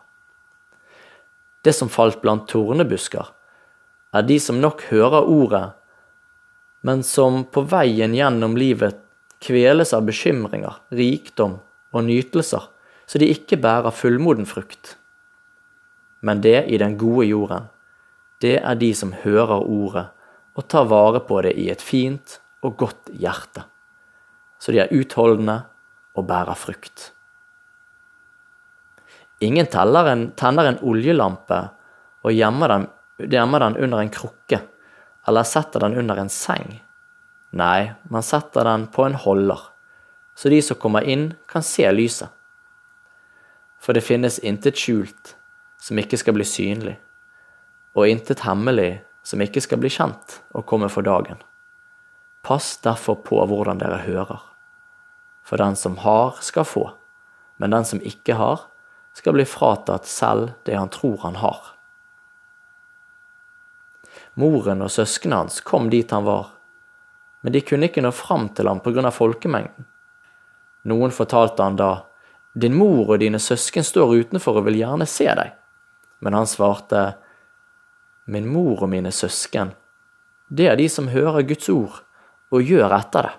Det 1.63 1.73
som 1.73 1.89
falt 1.89 2.19
blant 2.21 2.47
tornebusker, 2.51 3.31
er 4.15 4.27
de 4.27 4.37
som 4.39 4.59
nok 4.61 4.83
hører 4.91 5.27
ordet, 5.27 5.65
men 6.85 7.01
som 7.03 7.43
på 7.49 7.63
veien 7.71 8.13
gjennom 8.13 8.53
livet 8.59 8.99
kveles 9.43 9.93
av 9.95 10.05
bekymringer, 10.07 10.75
rikdom 10.93 11.57
og 11.95 12.05
nytelser, 12.05 12.67
så 13.05 13.21
de 13.21 13.29
ikke 13.31 13.57
bærer 13.61 13.95
fullmoden 13.95 14.47
frukt. 14.49 14.95
Men 16.25 16.41
det 16.41 16.65
i 16.69 16.77
den 16.81 16.97
gode 16.97 17.27
jorden, 17.29 17.67
det 18.43 18.57
er 18.59 18.79
de 18.79 18.91
som 18.97 19.13
hører 19.23 19.63
ordet 19.63 20.07
og 20.55 20.67
tar 20.71 20.87
vare 20.91 21.21
på 21.27 21.41
det 21.45 21.53
i 21.59 21.69
et 21.71 21.83
fint 21.83 22.39
og 22.65 22.77
godt 22.79 23.11
hjerte. 23.11 23.65
Så 24.59 24.71
de 24.71 24.81
er 24.83 24.93
utholdende 24.95 25.61
og 26.15 26.27
bærer 26.27 26.57
frukt. 26.57 27.11
Ingen 29.43 29.67
en, 29.67 30.31
tenner 30.35 30.65
en 30.65 30.79
oljelampe 30.81 31.59
og 32.23 32.31
gjemmer 32.31 32.71
den, 32.71 32.87
gjemmer 33.19 33.59
den 33.59 33.77
under 33.83 33.99
en 33.99 34.09
krukke 34.09 34.61
eller 35.27 35.43
setter 35.43 35.79
den 35.79 35.97
under 35.97 36.17
en 36.21 36.29
seng. 36.29 36.79
Nei, 37.55 37.93
man 38.09 38.23
setter 38.23 38.63
den 38.67 38.87
på 38.87 39.05
en 39.05 39.15
holder, 39.15 39.59
så 40.35 40.49
de 40.51 40.59
som 40.61 40.77
kommer 40.77 41.03
inn, 41.07 41.33
kan 41.47 41.63
se 41.63 41.87
lyset. 41.91 42.29
For 43.79 43.95
det 43.95 44.03
finnes 44.03 44.39
intet 44.43 44.79
skjult 44.79 45.35
som 45.81 45.99
ikke 46.01 46.17
skal 46.19 46.35
bli 46.35 46.47
synlig, 46.47 46.95
og 47.95 48.07
intet 48.07 48.43
hemmelig 48.45 48.99
som 49.25 49.41
ikke 49.41 49.63
skal 49.63 49.79
bli 49.81 49.89
kjent 49.89 50.39
og 50.53 50.67
komme 50.69 50.89
for 50.91 51.05
dagen. 51.05 51.39
Pass 52.45 52.75
derfor 52.83 53.17
på 53.25 53.39
hvordan 53.49 53.79
dere 53.81 54.03
hører. 54.05 54.41
For 55.45 55.61
den 55.61 55.77
som 55.79 55.97
har, 56.03 56.37
skal 56.41 56.65
få, 56.65 56.89
men 57.57 57.73
den 57.73 57.85
som 57.85 58.01
ikke 58.03 58.37
har, 58.37 58.67
skal 59.15 59.37
bli 59.37 59.45
fratatt 59.47 60.05
selv 60.09 60.51
det 60.67 60.75
han 60.75 60.91
tror 60.91 61.17
han 61.23 61.39
har. 61.39 61.71
Moren 64.35 64.83
og 64.83 64.91
søsknene 64.91 65.45
hans 65.45 65.61
kom 65.63 65.87
dit 65.89 66.11
han 66.11 66.25
var, 66.27 66.51
men 67.41 67.53
de 67.55 67.61
kunne 67.63 67.87
ikke 67.87 68.03
nå 68.03 68.11
fram 68.11 68.49
til 68.57 68.67
ham 68.67 68.81
pga. 68.83 69.11
folkemengden. 69.11 69.85
Noen 70.83 71.11
fortalte 71.11 71.63
han 71.63 71.79
da, 71.79 72.05
Din 72.55 72.75
mor 72.75 73.09
og 73.09 73.19
dine 73.19 73.39
søsken 73.39 73.83
står 73.83 74.13
utenfor 74.15 74.61
og 74.61 74.65
vil 74.69 74.77
gjerne 74.79 75.05
se 75.05 75.25
deg. 75.27 75.49
Men 76.23 76.33
han 76.33 76.47
svarte, 76.47 77.17
Min 78.25 78.47
mor 78.49 78.83
og 78.83 78.89
mine 78.89 79.11
søsken, 79.13 79.75
det 80.49 80.69
er 80.69 80.77
de 80.79 80.87
som 80.89 81.09
hører 81.13 81.45
Guds 81.45 81.69
ord 81.69 81.99
og 82.53 82.63
gjør 82.65 82.93
etter 82.97 83.27
det. 83.27 83.33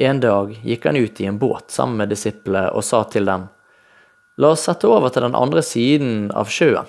En 0.00 0.20
dag 0.22 0.52
gikk 0.64 0.86
han 0.86 0.96
ut 0.96 1.20
i 1.20 1.26
en 1.28 1.38
båt 1.40 1.72
sammen 1.72 1.98
med 2.00 2.12
disiplene 2.12 2.70
og 2.76 2.84
sa 2.86 3.02
til 3.10 3.26
dem, 3.28 3.48
La 4.40 4.54
oss 4.54 4.62
sette 4.64 4.88
over 4.88 5.12
til 5.12 5.26
den 5.26 5.36
andre 5.36 5.60
siden 5.64 6.30
av 6.32 6.48
sjøen. 6.48 6.88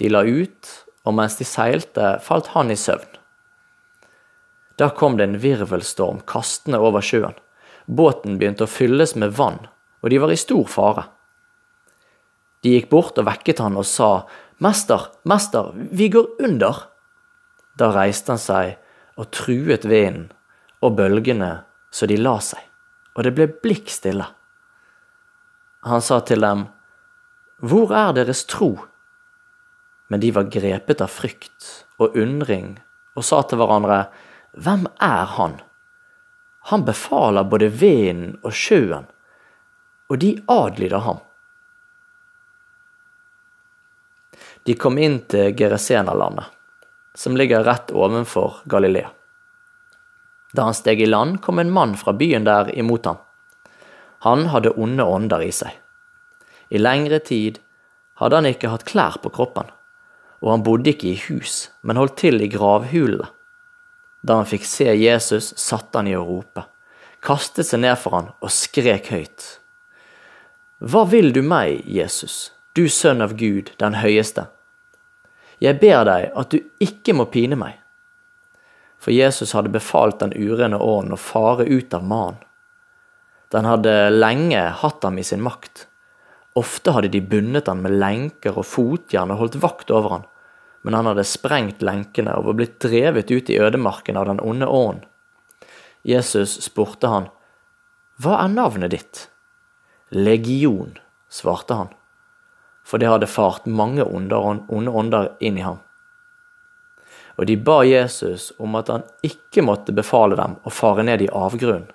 De 0.00 0.08
la 0.10 0.24
ut, 0.26 0.70
og 1.06 1.14
mens 1.14 1.36
de 1.38 1.46
seilte, 1.46 2.16
falt 2.24 2.48
han 2.56 2.72
i 2.72 2.78
søvn. 2.78 3.18
Da 4.80 4.88
kom 4.90 5.18
det 5.18 5.28
en 5.28 5.38
virvelstorm 5.38 6.22
kastende 6.26 6.80
over 6.82 7.04
sjøen. 7.04 7.36
Båten 7.86 8.40
begynte 8.40 8.66
å 8.66 8.70
fylles 8.70 9.14
med 9.14 9.36
vann, 9.38 9.60
og 10.02 10.10
de 10.10 10.18
var 10.22 10.32
i 10.34 10.40
stor 10.40 10.66
fare. 10.66 11.04
De 12.62 12.76
gikk 12.76 12.88
bort 12.92 13.18
og 13.18 13.26
vekket 13.26 13.62
han 13.62 13.78
og 13.78 13.86
sa, 13.88 14.24
Mester, 14.62 15.08
mester, 15.26 15.72
vi 15.74 16.06
går 16.12 16.44
under. 16.46 16.84
Da 17.74 17.90
reiste 17.90 18.34
han 18.34 18.42
seg 18.42 18.76
og 19.18 19.32
truet 19.34 19.86
vinden 19.88 20.28
og 20.82 20.96
bølgene 20.98 21.50
så 21.92 22.06
de 22.08 22.16
la 22.20 22.36
seg, 22.42 22.62
og 23.16 23.26
det 23.26 23.34
ble 23.36 23.48
blikk 23.64 23.90
stille. 23.92 24.24
Han 25.86 26.02
sa 26.04 26.20
til 26.22 26.40
dem, 26.42 26.68
Hvor 27.58 27.92
er 27.94 28.12
deres 28.14 28.44
tro? 28.46 28.76
Men 30.08 30.20
de 30.20 30.30
var 30.34 30.50
grepet 30.50 31.02
av 31.02 31.10
frykt 31.10 31.86
og 31.98 32.16
undring 32.18 32.78
og 33.16 33.26
sa 33.26 33.42
til 33.42 33.58
hverandre, 33.58 34.06
Hvem 34.52 34.86
er 35.00 35.26
han? 35.36 35.58
Han 36.70 36.84
befaler 36.86 37.48
både 37.48 37.68
vinden 37.68 38.38
og 38.44 38.54
sjøen, 38.54 39.08
og 40.08 40.18
de 40.22 40.36
adlyder 40.46 41.02
ham. 41.02 41.18
De 44.64 44.74
kom 44.78 44.98
inn 44.98 45.18
til 45.26 45.56
Geresenalandet, 45.58 46.46
som 47.18 47.36
ligger 47.36 47.64
rett 47.66 47.90
ovenfor 47.90 48.62
Galilea. 48.70 49.10
Da 50.52 50.68
han 50.68 50.76
steg 50.76 51.00
i 51.00 51.08
land, 51.08 51.40
kom 51.42 51.58
en 51.58 51.72
mann 51.72 51.96
fra 51.98 52.12
byen 52.12 52.44
der 52.46 52.70
imot 52.78 53.08
ham. 53.08 53.18
Han 54.22 54.46
hadde 54.52 54.74
onde 54.78 55.04
ånder 55.04 55.42
i 55.42 55.50
seg. 55.50 55.74
I 56.70 56.78
lengre 56.78 57.18
tid 57.24 57.58
hadde 58.20 58.38
han 58.38 58.48
ikke 58.52 58.70
hatt 58.70 58.86
klær 58.86 59.18
på 59.24 59.32
kroppen, 59.34 59.66
og 60.42 60.50
han 60.54 60.64
bodde 60.66 60.92
ikke 60.92 61.10
i 61.10 61.20
hus, 61.26 61.72
men 61.82 61.98
holdt 61.98 62.20
til 62.22 62.38
i 62.44 62.50
gravhulene. 62.52 63.32
Da 64.22 64.38
han 64.38 64.46
fikk 64.46 64.62
se 64.68 64.86
Jesus, 64.94 65.50
satte 65.58 65.98
han 65.98 66.06
i 66.06 66.14
å 66.14 66.22
rope, 66.22 66.62
kastet 67.26 67.66
seg 67.66 67.82
ned 67.82 67.98
for 67.98 68.14
han 68.14 68.30
og 68.38 68.54
skrek 68.54 69.10
høyt. 69.10 69.46
Hva 70.78 71.02
vil 71.10 71.32
du 71.34 71.42
meg, 71.42 71.82
Jesus? 71.86 72.52
Du 72.72 72.88
sønn 72.88 73.20
av 73.20 73.36
Gud, 73.36 73.72
den 73.76 73.98
høyeste. 74.00 74.46
Jeg 75.62 75.78
ber 75.82 76.06
deg 76.08 76.30
at 76.38 76.54
du 76.54 76.58
ikke 76.82 77.14
må 77.14 77.28
pine 77.30 77.58
meg. 77.58 77.76
For 79.02 79.14
Jesus 79.14 79.52
hadde 79.56 79.72
befalt 79.74 80.20
den 80.22 80.32
urene 80.32 80.78
ånden 80.78 81.16
å 81.16 81.20
fare 81.20 81.66
ut 81.66 81.94
av 81.94 82.06
mannen. 82.06 82.40
Den 83.52 83.66
hadde 83.68 84.10
lenge 84.14 84.62
hatt 84.80 85.04
ham 85.04 85.18
i 85.20 85.24
sin 85.26 85.42
makt. 85.44 85.86
Ofte 86.56 86.94
hadde 86.96 87.10
de 87.12 87.20
bundet 87.20 87.68
han 87.68 87.82
med 87.84 87.98
lenker 88.00 88.56
og 88.56 88.68
fotjern 88.68 89.34
og 89.34 89.42
holdt 89.42 89.58
vakt 89.60 89.92
over 89.92 90.16
han, 90.16 90.26
men 90.82 90.96
han 90.96 91.10
hadde 91.10 91.26
sprengt 91.28 91.84
lenkene 91.84 92.34
og 92.38 92.48
var 92.48 92.58
blitt 92.60 92.78
drevet 92.80 93.30
ut 93.30 93.50
i 93.52 93.58
ødemarken 93.60 94.16
av 94.16 94.30
den 94.30 94.40
onde 94.40 94.66
ånden. 94.66 95.04
Jesus 96.02 96.56
spurte 96.64 97.10
han, 97.12 97.28
Hva 98.18 98.40
er 98.42 98.50
navnet 98.50 98.94
ditt? 98.94 99.26
Legion, 100.10 100.96
svarte 101.30 101.76
han, 101.78 101.92
for 102.92 103.00
det 103.00 103.08
hadde 103.08 103.26
fart 103.26 103.64
mange 103.64 104.04
onde 104.04 104.36
ånder 104.68 105.30
inn 105.40 105.56
i 105.56 105.62
ham. 105.64 105.78
Og 107.40 107.46
de 107.48 107.54
ba 107.56 107.78
Jesus 107.88 108.50
om 108.60 108.74
at 108.76 108.90
han 108.92 109.06
ikke 109.24 109.64
måtte 109.64 109.94
befale 109.96 110.36
dem 110.36 110.58
å 110.60 110.72
fare 110.76 111.00
ned 111.08 111.24
i 111.24 111.30
avgrunnen. 111.32 111.86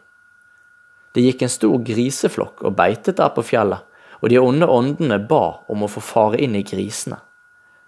Det 1.13 1.21
gikk 1.21 1.43
en 1.45 1.53
stor 1.53 1.75
griseflokk 1.85 2.63
og 2.65 2.73
beitet 2.79 3.19
der 3.21 3.29
på 3.35 3.45
fjellet, 3.45 3.85
og 4.25 4.33
de 4.33 4.41
onde 4.41 4.65
åndene 4.65 5.19
ba 5.29 5.59
om 5.69 5.85
å 5.85 5.91
få 5.93 6.01
fare 6.01 6.41
inn 6.41 6.57
i 6.57 6.63
grisene. 6.65 7.19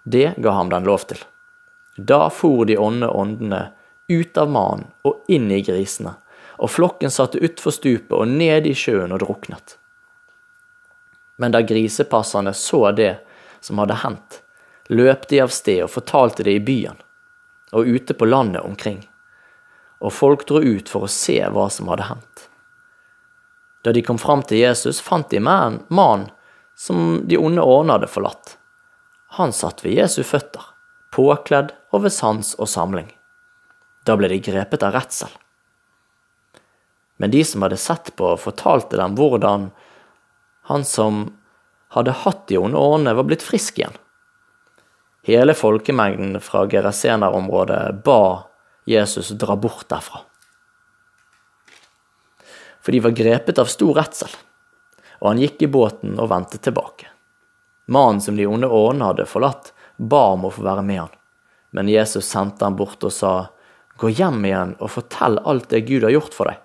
Det 0.06 0.36
ga 0.38 0.54
ham 0.54 0.70
den 0.70 0.86
lov 0.86 1.08
til. 1.10 1.18
Da 1.98 2.28
for 2.30 2.62
de 2.70 2.78
onde 2.78 3.10
åndene 3.10 3.64
ut 4.06 4.38
av 4.38 4.54
mannen 4.54 4.86
og 5.02 5.26
inn 5.26 5.50
i 5.50 5.64
grisene, 5.66 6.14
og 6.62 6.70
flokken 6.78 7.10
satte 7.10 7.42
utfor 7.42 7.74
stupet 7.74 8.14
og 8.14 8.30
ned 8.30 8.70
i 8.70 8.78
sjøen 8.78 9.10
og 9.10 9.24
druknet. 9.26 9.79
Men 11.40 11.54
da 11.54 11.62
grisepasserne 11.64 12.52
så 12.52 12.90
det 12.92 13.14
som 13.64 13.80
hadde 13.80 13.96
hendt, 14.02 14.42
løp 14.92 15.28
de 15.30 15.40
av 15.40 15.52
sted 15.54 15.80
og 15.86 15.92
fortalte 15.94 16.44
det 16.44 16.58
i 16.58 16.64
byen 16.64 16.98
og 17.72 17.86
ute 17.86 18.12
på 18.18 18.26
landet 18.28 18.60
omkring, 18.66 18.98
og 20.04 20.12
folk 20.12 20.44
dro 20.48 20.60
ut 20.60 20.90
for 20.90 21.06
å 21.06 21.12
se 21.12 21.38
hva 21.48 21.68
som 21.72 21.88
hadde 21.88 22.08
hendt. 22.10 22.46
Da 23.80 23.94
de 23.96 24.02
kom 24.04 24.18
fram 24.20 24.42
til 24.44 24.60
Jesus, 24.60 25.00
fant 25.00 25.30
de 25.32 25.40
mannen 25.40 26.28
som 26.76 27.22
de 27.24 27.38
onde 27.40 27.64
årene 27.64 27.96
hadde 27.96 28.10
forlatt. 28.12 28.56
Han 29.38 29.54
satt 29.56 29.84
ved 29.84 29.96
Jesu 29.96 30.20
føtter, 30.26 30.64
påkledd 31.14 31.72
og 31.94 32.04
ved 32.04 32.12
sans 32.12 32.52
og 32.58 32.68
samling. 32.68 33.08
Da 34.04 34.16
ble 34.18 34.28
de 34.32 34.42
grepet 34.44 34.84
av 34.84 34.92
redsel. 34.96 35.30
Men 37.20 37.32
de 37.32 37.44
som 37.44 37.62
hadde 37.64 37.80
sett 37.80 38.12
på, 38.16 38.34
fortalte 38.40 39.00
dem 39.00 39.16
hvordan 39.16 39.70
han 40.70 40.84
som 40.86 41.24
hadde 41.90 42.14
hatt 42.22 42.46
de 42.48 42.58
onde 42.58 42.78
årene, 42.78 43.14
var 43.14 43.26
blitt 43.26 43.42
frisk 43.42 43.80
igjen. 43.80 43.96
Hele 45.26 45.54
folkemengden 45.58 46.38
fra 46.40 46.62
Gerasener-området 46.70 48.04
ba 48.04 48.46
Jesus 48.86 49.32
dra 49.34 49.56
bort 49.56 49.88
derfra. 49.90 50.22
For 52.80 52.94
de 52.94 53.02
var 53.02 53.16
grepet 53.18 53.58
av 53.58 53.68
stor 53.68 53.98
redsel, 53.98 54.30
og 55.18 55.32
han 55.32 55.42
gikk 55.42 55.66
i 55.66 55.72
båten 55.74 56.14
og 56.16 56.30
vendte 56.30 56.62
tilbake. 56.62 57.10
Mannen 57.90 58.22
som 58.22 58.38
de 58.38 58.46
onde 58.46 58.70
årene 58.70 59.10
hadde 59.10 59.28
forlatt, 59.28 59.72
ba 59.98 60.30
om 60.38 60.46
å 60.46 60.54
få 60.54 60.62
være 60.64 60.86
med 60.86 61.02
han, 61.02 61.14
men 61.74 61.90
Jesus 61.90 62.30
sendte 62.30 62.64
han 62.64 62.78
bort 62.78 63.02
og 63.04 63.12
sa, 63.12 63.34
Gå 64.00 64.08
hjem 64.14 64.44
igjen 64.46 64.78
og 64.78 64.94
fortell 64.94 65.42
alt 65.44 65.68
det 65.74 65.82
Gud 65.90 66.06
har 66.06 66.14
gjort 66.14 66.32
for 66.32 66.48
deg. 66.48 66.62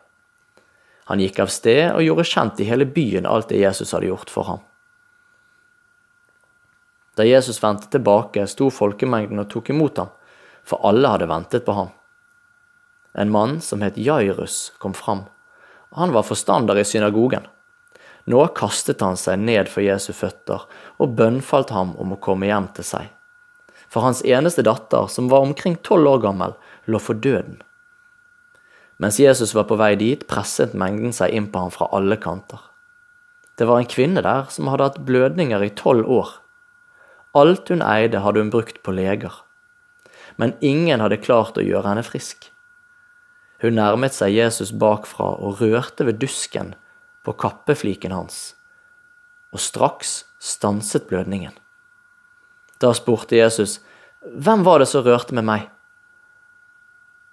Han 1.05 1.21
gikk 1.21 1.39
av 1.43 1.51
sted 1.53 1.91
og 1.91 2.03
gjorde 2.05 2.25
kjent 2.25 2.62
i 2.62 2.69
hele 2.69 2.88
byen 2.89 3.27
alt 3.29 3.51
det 3.51 3.62
Jesus 3.62 3.93
hadde 3.93 4.09
gjort 4.09 4.31
for 4.33 4.50
ham. 4.50 4.63
Da 7.15 7.24
Jesus 7.24 7.62
vendte 7.63 7.88
tilbake, 7.93 8.47
sto 8.47 8.71
folkemengden 8.74 9.39
og 9.39 9.50
tok 9.51 9.69
imot 9.71 10.01
ham, 10.01 10.09
for 10.65 10.81
alle 10.88 11.13
hadde 11.13 11.29
ventet 11.29 11.65
på 11.65 11.75
ham. 11.77 11.93
En 13.15 13.31
mann 13.31 13.62
som 13.62 13.85
het 13.85 13.97
Jairus, 14.01 14.74
kom 14.77 14.93
fram. 14.93 15.24
Han 15.95 16.12
var 16.12 16.25
forstander 16.27 16.77
i 16.77 16.83
synagogen. 16.83 17.45
Nå 18.25 18.41
kastet 18.57 19.03
han 19.05 19.15
seg 19.15 19.39
ned 19.39 19.69
for 19.71 19.85
Jesu 19.85 20.09
føtter 20.17 20.65
og 20.97 21.13
bønnfalt 21.15 21.69
ham 21.71 21.93
om 22.01 22.15
å 22.15 22.19
komme 22.19 22.50
hjem 22.50 22.67
til 22.75 22.88
seg. 22.88 23.12
For 23.88 24.03
hans 24.03 24.24
eneste 24.25 24.65
datter, 24.65 25.07
som 25.07 25.29
var 25.31 25.45
omkring 25.45 25.77
tolv 25.85 26.09
år 26.17 26.24
gammel, 26.25 26.55
lå 26.89 27.00
for 27.00 27.15
døden. 27.15 27.62
Mens 29.01 29.19
Jesus 29.19 29.53
var 29.55 29.67
på 29.67 29.77
vei 29.79 29.93
dit, 29.99 30.23
presset 30.27 30.75
mengden 30.77 31.13
seg 31.15 31.33
inn 31.35 31.49
på 31.51 31.65
ham 31.65 31.73
fra 31.73 31.89
alle 31.95 32.15
kanter. 32.21 32.61
Det 33.59 33.67
var 33.67 33.79
en 33.79 33.91
kvinne 33.91 34.23
der 34.23 34.47
som 34.51 34.69
hadde 34.71 34.89
hatt 34.89 35.03
blødninger 35.07 35.63
i 35.63 35.73
tolv 35.75 36.07
år. 36.11 36.31
Alt 37.36 37.71
hun 37.71 37.84
eide, 37.84 38.23
hadde 38.23 38.43
hun 38.43 38.51
brukt 38.51 38.81
på 38.84 38.95
leger. 38.95 39.34
Men 40.39 40.55
ingen 40.63 41.03
hadde 41.03 41.19
klart 41.23 41.60
å 41.60 41.63
gjøre 41.63 41.91
henne 41.91 42.03
frisk. 42.08 42.49
Hun 43.63 43.77
nærmet 43.79 44.15
seg 44.15 44.36
Jesus 44.36 44.73
bakfra 44.75 45.31
og 45.39 45.62
rørte 45.63 46.08
ved 46.08 46.19
dusken 46.19 46.73
på 47.25 47.36
kappefliken 47.39 48.13
hans, 48.13 48.53
og 49.55 49.63
straks 49.63 50.25
stanset 50.39 51.08
blødningen. 51.10 51.55
Da 52.84 52.91
spurte 52.93 53.39
Jesus, 53.39 53.79
Hvem 54.25 54.65
var 54.65 54.81
det 54.81 54.89
som 54.91 55.05
rørte 55.05 55.36
med 55.38 55.45
meg? 55.47 55.69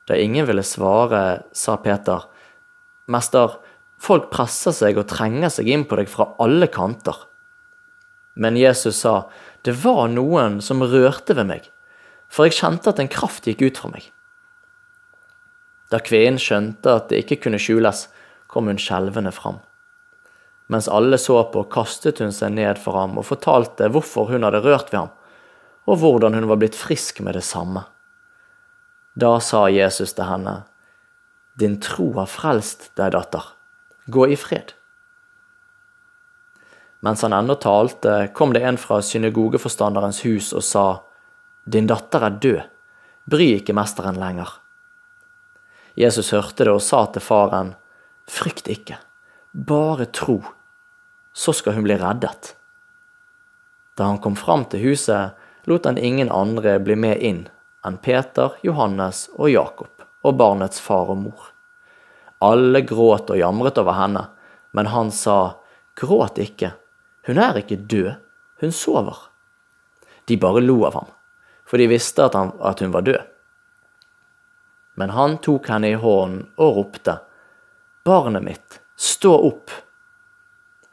Da 0.08 0.16
ingen 0.18 0.46
ville 0.46 0.64
svare, 0.66 1.42
sa 1.52 1.76
Peter, 1.76 2.24
Mester, 3.06 3.58
folk 4.02 4.30
presser 4.32 4.74
seg 4.74 4.98
og 4.98 5.08
trenger 5.10 5.52
seg 5.52 5.68
inn 5.70 5.84
på 5.86 5.98
deg 5.98 6.10
fra 6.10 6.32
alle 6.42 6.68
kanter. 6.70 7.16
Men 8.34 8.56
Jesus 8.58 9.02
sa, 9.04 9.28
det 9.62 9.76
var 9.84 10.08
noen 10.10 10.60
som 10.64 10.82
rørte 10.82 11.36
ved 11.38 11.50
meg, 11.50 11.68
for 12.32 12.48
jeg 12.48 12.58
kjente 12.58 12.90
at 12.90 13.02
en 13.02 13.12
kraft 13.12 13.46
gikk 13.46 13.62
ut 13.66 13.82
fra 13.82 13.92
meg. 13.92 14.08
Da 15.92 16.00
kvinnen 16.00 16.40
skjønte 16.40 16.96
at 16.96 17.10
det 17.10 17.22
ikke 17.22 17.42
kunne 17.44 17.60
skjules, 17.60 18.06
kom 18.48 18.70
hun 18.70 18.80
skjelvende 18.80 19.32
fram. 19.34 19.60
Mens 20.72 20.88
alle 20.88 21.18
så 21.20 21.36
på, 21.52 21.66
kastet 21.68 22.22
hun 22.24 22.32
seg 22.32 22.54
ned 22.56 22.80
for 22.80 22.96
ham 22.96 23.18
og 23.20 23.28
fortalte 23.28 23.90
hvorfor 23.92 24.30
hun 24.32 24.46
hadde 24.46 24.62
rørt 24.64 24.92
ved 24.92 25.02
ham, 25.02 25.12
og 25.84 25.98
hvordan 26.00 26.38
hun 26.38 26.48
var 26.48 26.60
blitt 26.62 26.78
frisk 26.78 27.20
med 27.20 27.36
det 27.36 27.44
samme. 27.44 27.84
Da 29.14 29.40
sa 29.40 29.66
Jesus 29.68 30.14
til 30.16 30.24
henne, 30.24 30.62
Din 31.60 31.76
tro 31.84 32.08
har 32.16 32.30
frelst 32.32 32.88
deg, 32.96 33.12
datter. 33.12 33.44
Gå 34.08 34.24
i 34.32 34.38
fred. 34.40 34.72
Mens 37.04 37.20
han 37.22 37.34
ennå 37.36 37.58
talte, 37.60 38.30
kom 38.32 38.54
det 38.56 38.62
en 38.64 38.78
fra 38.80 39.02
synagogeforstanderens 39.04 40.22
hus 40.24 40.52
og 40.56 40.64
sa, 40.64 40.86
Din 41.64 41.90
datter 41.90 42.24
er 42.24 42.40
død, 42.40 42.60
bry 43.28 43.52
ikke 43.58 43.76
mesteren 43.76 44.16
lenger. 44.16 44.48
Jesus 45.94 46.32
hørte 46.32 46.64
det 46.64 46.72
og 46.72 46.82
sa 46.82 47.04
til 47.12 47.22
faren, 47.22 47.74
Frykt 48.30 48.70
ikke, 48.70 48.96
bare 49.52 50.06
tro, 50.06 50.38
så 51.34 51.52
skal 51.52 51.76
hun 51.76 51.84
bli 51.84 51.98
reddet. 52.00 52.54
Da 53.98 54.08
han 54.08 54.22
kom 54.22 54.38
fram 54.40 54.64
til 54.64 54.86
huset, 54.86 55.36
lot 55.68 55.84
han 55.84 55.98
ingen 55.98 56.32
andre 56.32 56.78
bli 56.80 56.96
med 56.96 57.20
inn 57.20 57.42
enn 57.86 57.98
Peter, 58.02 58.54
Johannes 58.62 59.26
og 59.34 59.50
Jakob 59.50 60.06
og 60.22 60.36
barnets 60.38 60.80
far 60.80 61.10
og 61.10 61.18
mor. 61.24 61.48
Alle 62.42 62.82
gråt 62.86 63.30
og 63.30 63.38
jamret 63.38 63.78
over 63.78 63.98
henne, 63.98 64.26
men 64.72 64.90
han 64.90 65.10
sa, 65.14 65.58
Gråt 65.98 66.38
ikke, 66.40 66.72
hun 67.28 67.38
er 67.38 67.58
ikke 67.60 67.76
død, 67.76 68.14
hun 68.62 68.72
sover. 68.72 69.18
De 70.24 70.38
bare 70.40 70.62
lo 70.62 70.78
av 70.88 70.96
ham, 70.96 71.10
for 71.68 71.78
de 71.78 71.90
visste 71.90 72.24
at, 72.24 72.38
han, 72.38 72.54
at 72.64 72.80
hun 72.80 72.94
var 72.94 73.04
død. 73.06 73.20
Men 74.96 75.12
han 75.12 75.36
tok 75.44 75.68
henne 75.72 75.92
i 75.92 75.98
hånden 75.98 76.46
og 76.56 76.78
ropte, 76.78 77.18
Barnet 78.02 78.42
mitt, 78.42 78.80
stå 78.98 79.36
opp! 79.46 79.70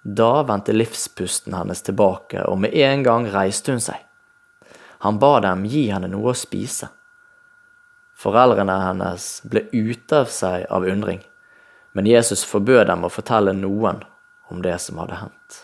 Da 0.03 0.43
vendte 0.45 0.75
livspusten 0.75 1.55
hennes 1.57 1.81
tilbake, 1.85 2.43
og 2.45 2.59
med 2.61 2.75
en 2.77 3.01
gang 3.03 3.25
reiste 3.33 3.73
hun 3.73 3.81
seg. 3.83 3.97
Han 4.99 5.19
ba 5.19 5.39
dem 5.39 5.65
gi 5.65 5.87
henne 5.93 6.09
noe 6.11 6.33
å 6.33 6.37
spise. 6.37 6.89
Foreldrene 8.19 8.75
hennes 8.83 9.27
ble 9.47 9.63
ute 9.71 10.23
av 10.25 10.31
seg 10.33 10.65
av 10.67 10.83
undring, 10.83 11.21
men 11.95 12.07
Jesus 12.09 12.43
forbød 12.43 12.89
dem 12.91 13.05
å 13.07 13.11
fortelle 13.13 13.53
noen 13.55 14.01
om 14.51 14.63
det 14.65 14.75
som 14.83 14.99
hadde 14.99 15.21
hendt. 15.21 15.59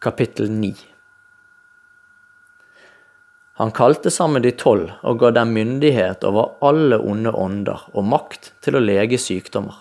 Kapittel 0.00 0.48
9 0.52 0.72
Han 3.60 3.72
kalte 3.76 4.10
sammen 4.12 4.44
de 4.44 4.54
tolv 4.56 4.94
og 5.02 5.20
ga 5.20 5.34
dem 5.36 5.52
myndighet 5.56 6.24
over 6.28 6.56
alle 6.64 6.96
onde 6.96 7.32
ånder 7.32 7.84
og 7.92 8.08
makt 8.08 8.50
til 8.64 8.76
å 8.76 8.84
lege 8.84 9.20
sykdommer. 9.20 9.76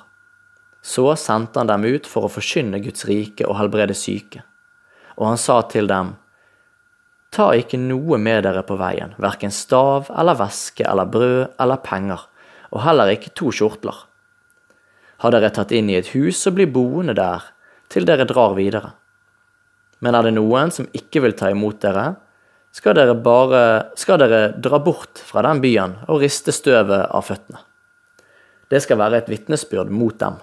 Så 0.84 1.08
sendte 1.19 1.60
han 1.60 1.71
dem 1.71 1.88
ut 1.88 2.08
for 2.08 2.28
å 2.28 2.32
forkynne 2.32 2.84
Guds 2.84 3.08
rike 3.08 3.47
og 3.47 3.56
helbrede 3.60 3.95
syke. 3.95 4.43
Og 5.15 5.28
han 5.32 5.39
sa 5.39 5.62
til 5.71 5.88
dem, 5.91 6.13
Ta 7.36 7.50
ikke 7.52 7.76
noe 7.82 8.15
med 8.21 8.45
dere 8.45 8.62
på 8.63 8.78
veien, 8.80 9.12
verken 9.19 9.52
stav 9.52 10.08
eller 10.15 10.38
væske 10.39 10.86
eller 10.88 11.10
brød 11.12 11.58
eller 11.60 11.82
penger, 11.84 12.21
og 12.71 12.84
heller 12.86 13.12
ikke 13.12 13.34
to 13.36 13.52
skjortler. 13.52 13.98
Har 15.19 15.36
dere 15.36 15.52
tatt 15.52 15.74
inn 15.76 15.89
i 15.91 15.98
et 16.00 16.13
hus, 16.13 16.39
så 16.39 16.54
bli 16.56 16.67
boende 16.67 17.15
der 17.17 17.43
til 17.91 18.08
dere 18.08 18.28
drar 18.30 18.56
videre. 18.56 18.93
Men 20.00 20.15
er 20.15 20.28
det 20.28 20.36
noen 20.38 20.71
som 20.71 20.88
ikke 20.95 21.26
vil 21.26 21.36
ta 21.36 21.52
imot 21.52 21.82
dere, 21.84 22.13
skal 22.76 22.95
dere 22.98 23.15
bare 23.15 23.62
skal 24.00 24.19
dere 24.19 24.41
dra 24.60 24.80
bort 24.84 25.19
fra 25.24 25.43
den 25.45 25.62
byen 25.63 25.95
og 26.08 26.24
riste 26.24 26.56
støvet 26.56 27.08
av 27.08 27.24
føttene. 27.24 27.62
Det 28.71 28.82
skal 28.84 29.00
være 29.00 29.21
et 29.21 29.30
vitnesbyrd 29.32 29.91
mot 29.93 30.15
dem. 30.19 30.39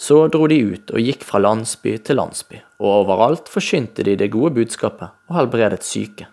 Så 0.00 0.16
dro 0.32 0.46
de 0.48 0.56
ut 0.64 0.90
og 0.94 1.04
gikk 1.04 1.26
fra 1.28 1.42
landsby 1.42 1.98
til 2.00 2.16
landsby, 2.16 2.62
og 2.80 3.02
overalt 3.02 3.50
forkynte 3.52 4.04
de 4.06 4.14
det 4.16 4.30
gode 4.32 4.54
budskapet 4.56 5.12
og 5.28 5.36
helbredet 5.36 5.84
syke. 5.84 6.30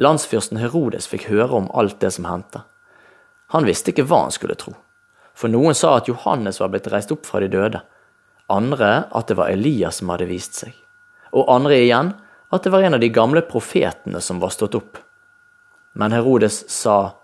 Landsfyrsten 0.00 0.56
Herodes 0.62 1.10
fikk 1.10 1.26
høre 1.28 1.58
om 1.58 1.68
alt 1.76 1.98
det 2.00 2.14
som 2.16 2.24
hendte. 2.24 2.62
Han 3.52 3.68
visste 3.68 3.92
ikke 3.92 4.06
hva 4.08 4.22
han 4.24 4.32
skulle 4.32 4.56
tro, 4.56 4.72
For 5.36 5.52
noen 5.52 5.76
sa 5.76 5.94
at 5.96 6.08
Johannes 6.08 6.58
var 6.60 6.72
blitt 6.72 6.88
reist 6.92 7.12
opp 7.12 7.28
fra 7.28 7.40
de 7.40 7.48
døde, 7.52 7.80
andre 8.48 8.90
at 9.12 9.28
det 9.28 9.36
var 9.38 9.52
Elias 9.52 10.00
som 10.00 10.10
hadde 10.12 10.28
vist 10.28 10.56
seg, 10.58 10.72
og 11.32 11.52
andre 11.52 11.78
igjen 11.84 12.14
at 12.50 12.64
det 12.64 12.72
var 12.72 12.82
en 12.82 12.96
av 12.96 13.04
de 13.04 13.12
gamle 13.12 13.44
profetene 13.46 14.20
som 14.24 14.40
var 14.40 14.52
stått 14.56 14.74
opp. 14.74 14.98
Men 15.92 16.16
Herodes 16.16 16.64
sa, 16.72 17.14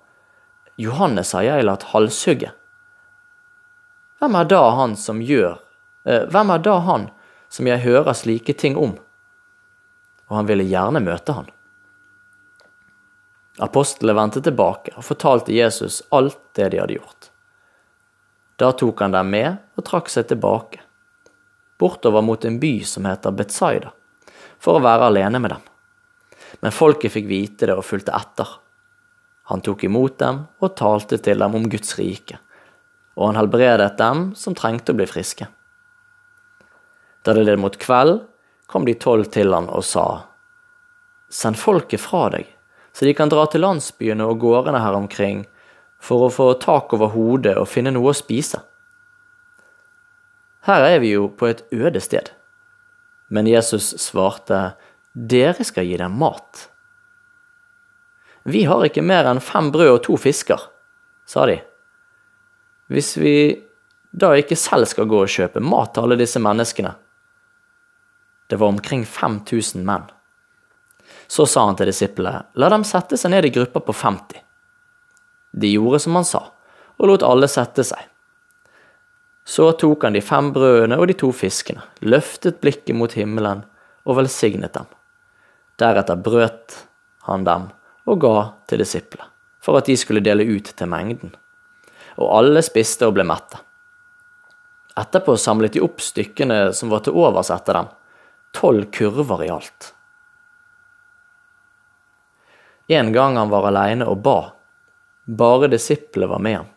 Johannes 0.77 1.33
har 1.33 1.49
jeg 1.49 1.67
latt 1.67 1.89
halshugge. 1.95 2.53
Hvem 4.19 4.39
er 4.41 4.49
da 4.49 4.63
han 4.79 4.97
som 4.97 5.21
gjør 5.21 5.59
eh, 6.09 6.25
Hvem 6.33 6.55
er 6.55 6.63
da 6.65 6.79
han 6.87 7.11
som 7.53 7.69
jeg 7.69 7.85
hører 7.85 8.17
slike 8.17 8.57
ting 8.59 8.77
om? 8.81 8.97
Og 10.27 10.39
han 10.41 10.49
ville 10.49 10.67
gjerne 10.67 11.03
møte 11.05 11.37
han. 11.37 11.51
Apostlene 13.63 14.17
vendte 14.19 14.43
tilbake 14.45 14.93
og 14.97 15.07
fortalte 15.07 15.55
Jesus 15.55 16.03
alt 16.13 16.41
det 16.59 16.73
de 16.73 16.81
hadde 16.83 16.99
gjort. 16.99 17.31
Da 18.57 18.73
tok 18.73 19.01
han 19.01 19.13
dem 19.13 19.31
med 19.33 19.57
og 19.77 19.85
trakk 19.85 20.11
seg 20.13 20.29
tilbake, 20.29 20.81
bortover 21.81 22.25
mot 22.25 22.45
en 22.45 22.59
by 22.61 22.75
som 22.89 23.09
heter 23.09 23.35
Betzaida, 23.37 23.93
for 24.59 24.77
å 24.77 24.85
være 24.85 25.11
alene 25.11 25.41
med 25.41 25.53
dem. 25.53 25.65
Men 26.65 26.73
folket 26.73 27.13
fikk 27.13 27.29
vite 27.29 27.69
det 27.69 27.77
og 27.77 27.85
fulgte 27.85 28.17
etter. 28.17 28.49
Han 29.53 29.63
tok 29.65 29.85
imot 29.87 30.19
dem 30.21 30.43
og 30.61 30.77
talte 30.77 31.21
til 31.23 31.41
dem 31.45 31.57
om 31.57 31.69
Guds 31.71 31.97
rike, 32.01 32.41
og 33.17 33.31
han 33.31 33.39
helbredet 33.41 33.97
dem 33.99 34.31
som 34.37 34.55
trengte 34.55 34.93
å 34.93 34.99
bli 34.99 35.09
friske. 35.09 35.49
Da 37.25 37.35
det 37.35 37.47
led 37.47 37.59
mot 37.59 37.77
kveld, 37.81 38.21
kom 38.71 38.85
de 38.87 38.95
tolv 38.95 39.31
til 39.35 39.55
han 39.55 39.71
og 39.73 39.85
sa, 39.87 40.07
Send 41.33 41.59
folket 41.59 41.99
fra 41.99 42.29
deg, 42.31 42.47
så 42.95 43.07
de 43.09 43.15
kan 43.19 43.31
dra 43.33 43.49
til 43.51 43.65
landsbyene 43.65 44.25
og 44.29 44.39
gårdene 44.45 44.79
her 44.79 44.95
omkring 44.95 45.43
for 45.99 46.27
å 46.27 46.31
få 46.31 46.53
tak 46.63 46.95
over 46.95 47.11
hodet 47.17 47.57
og 47.59 47.67
finne 47.67 47.91
noe 47.95 48.13
å 48.13 48.17
spise. 48.17 48.61
Her 50.67 50.87
er 50.87 51.01
vi 51.03 51.13
jo 51.17 51.27
på 51.31 51.49
et 51.51 51.65
øde 51.75 52.03
sted. 52.03 52.31
Men 53.31 53.47
Jesus 53.51 53.93
svarte, 54.03 54.77
Dere 55.15 55.65
skal 55.65 55.87
gi 55.89 55.97
dem 55.99 56.19
mat. 56.21 56.67
Vi 58.47 58.65
har 58.69 58.85
ikke 58.87 59.03
mer 59.03 59.27
enn 59.27 59.43
fem 59.43 59.73
brød 59.75 59.93
og 59.95 60.03
to 60.07 60.19
fisker, 60.21 60.61
sa 61.27 61.47
de. 61.51 61.59
Hvis 62.93 63.17
vi 63.17 63.37
da 64.11 64.33
ikke 64.39 64.57
selv 64.57 64.87
skal 64.89 65.09
gå 65.11 65.23
og 65.25 65.33
kjøpe 65.33 65.63
mat 65.63 65.95
til 65.95 66.07
alle 66.07 66.19
disse 66.21 66.41
menneskene? 66.43 66.95
Det 68.47 68.59
var 68.61 68.71
omkring 68.71 69.05
5000 69.07 69.83
menn. 69.87 70.07
Så 71.27 71.47
sa 71.47 71.65
han 71.67 71.77
til 71.79 71.91
disiplene, 71.91 72.45
la 72.55 72.71
dem 72.71 72.85
sette 72.87 73.19
seg 73.19 73.33
ned 73.35 73.49
i 73.49 73.55
grupper 73.55 73.83
på 73.83 73.95
50. 73.95 74.43
De 75.57 75.73
gjorde 75.73 76.01
som 76.05 76.19
han 76.19 76.27
sa, 76.27 76.43
og 76.97 77.11
lot 77.11 77.25
alle 77.27 77.49
sette 77.51 77.83
seg. 77.87 78.03
Så 79.47 79.71
tok 79.79 80.05
han 80.07 80.15
de 80.15 80.23
fem 80.23 80.53
brødene 80.55 80.99
og 80.99 81.07
de 81.11 81.17
to 81.19 81.31
fiskene, 81.35 81.83
løftet 82.03 82.61
blikket 82.63 82.97
mot 82.99 83.13
himmelen 83.15 83.65
og 84.07 84.21
velsignet 84.21 84.75
dem. 84.75 84.87
Deretter 85.79 86.19
brøt 86.19 86.79
han 87.27 87.47
dem 87.47 87.69
og 88.07 88.21
ga 88.23 88.37
til 88.71 88.83
disiplene, 88.83 89.27
for 89.63 89.79
at 89.79 89.91
de 89.91 89.99
skulle 89.99 90.23
dele 90.23 90.47
ut 90.47 90.71
til 90.71 90.91
mengden. 90.91 91.35
Og 92.17 92.33
alle 92.39 92.63
spiste 92.65 93.09
og 93.09 93.17
ble 93.17 93.27
mette. 93.29 93.61
Etterpå 94.97 95.37
samlet 95.37 95.77
de 95.77 95.83
opp 95.85 96.01
stykkene 96.01 96.71
som 96.77 96.93
var 96.93 97.05
til 97.05 97.17
overs 97.21 97.51
etter 97.53 97.77
dem, 97.77 97.91
tolv 98.57 98.89
kurver 98.95 99.45
i 99.45 99.51
alt. 99.53 99.93
En 102.89 103.13
gang 103.13 103.37
han 103.37 103.51
var 103.53 103.67
aleine 103.69 104.07
og 104.09 104.23
ba, 104.25 104.39
bare 105.27 105.69
disiplene 105.69 106.31
var 106.31 106.41
med 106.41 106.57
ham. 106.61 106.71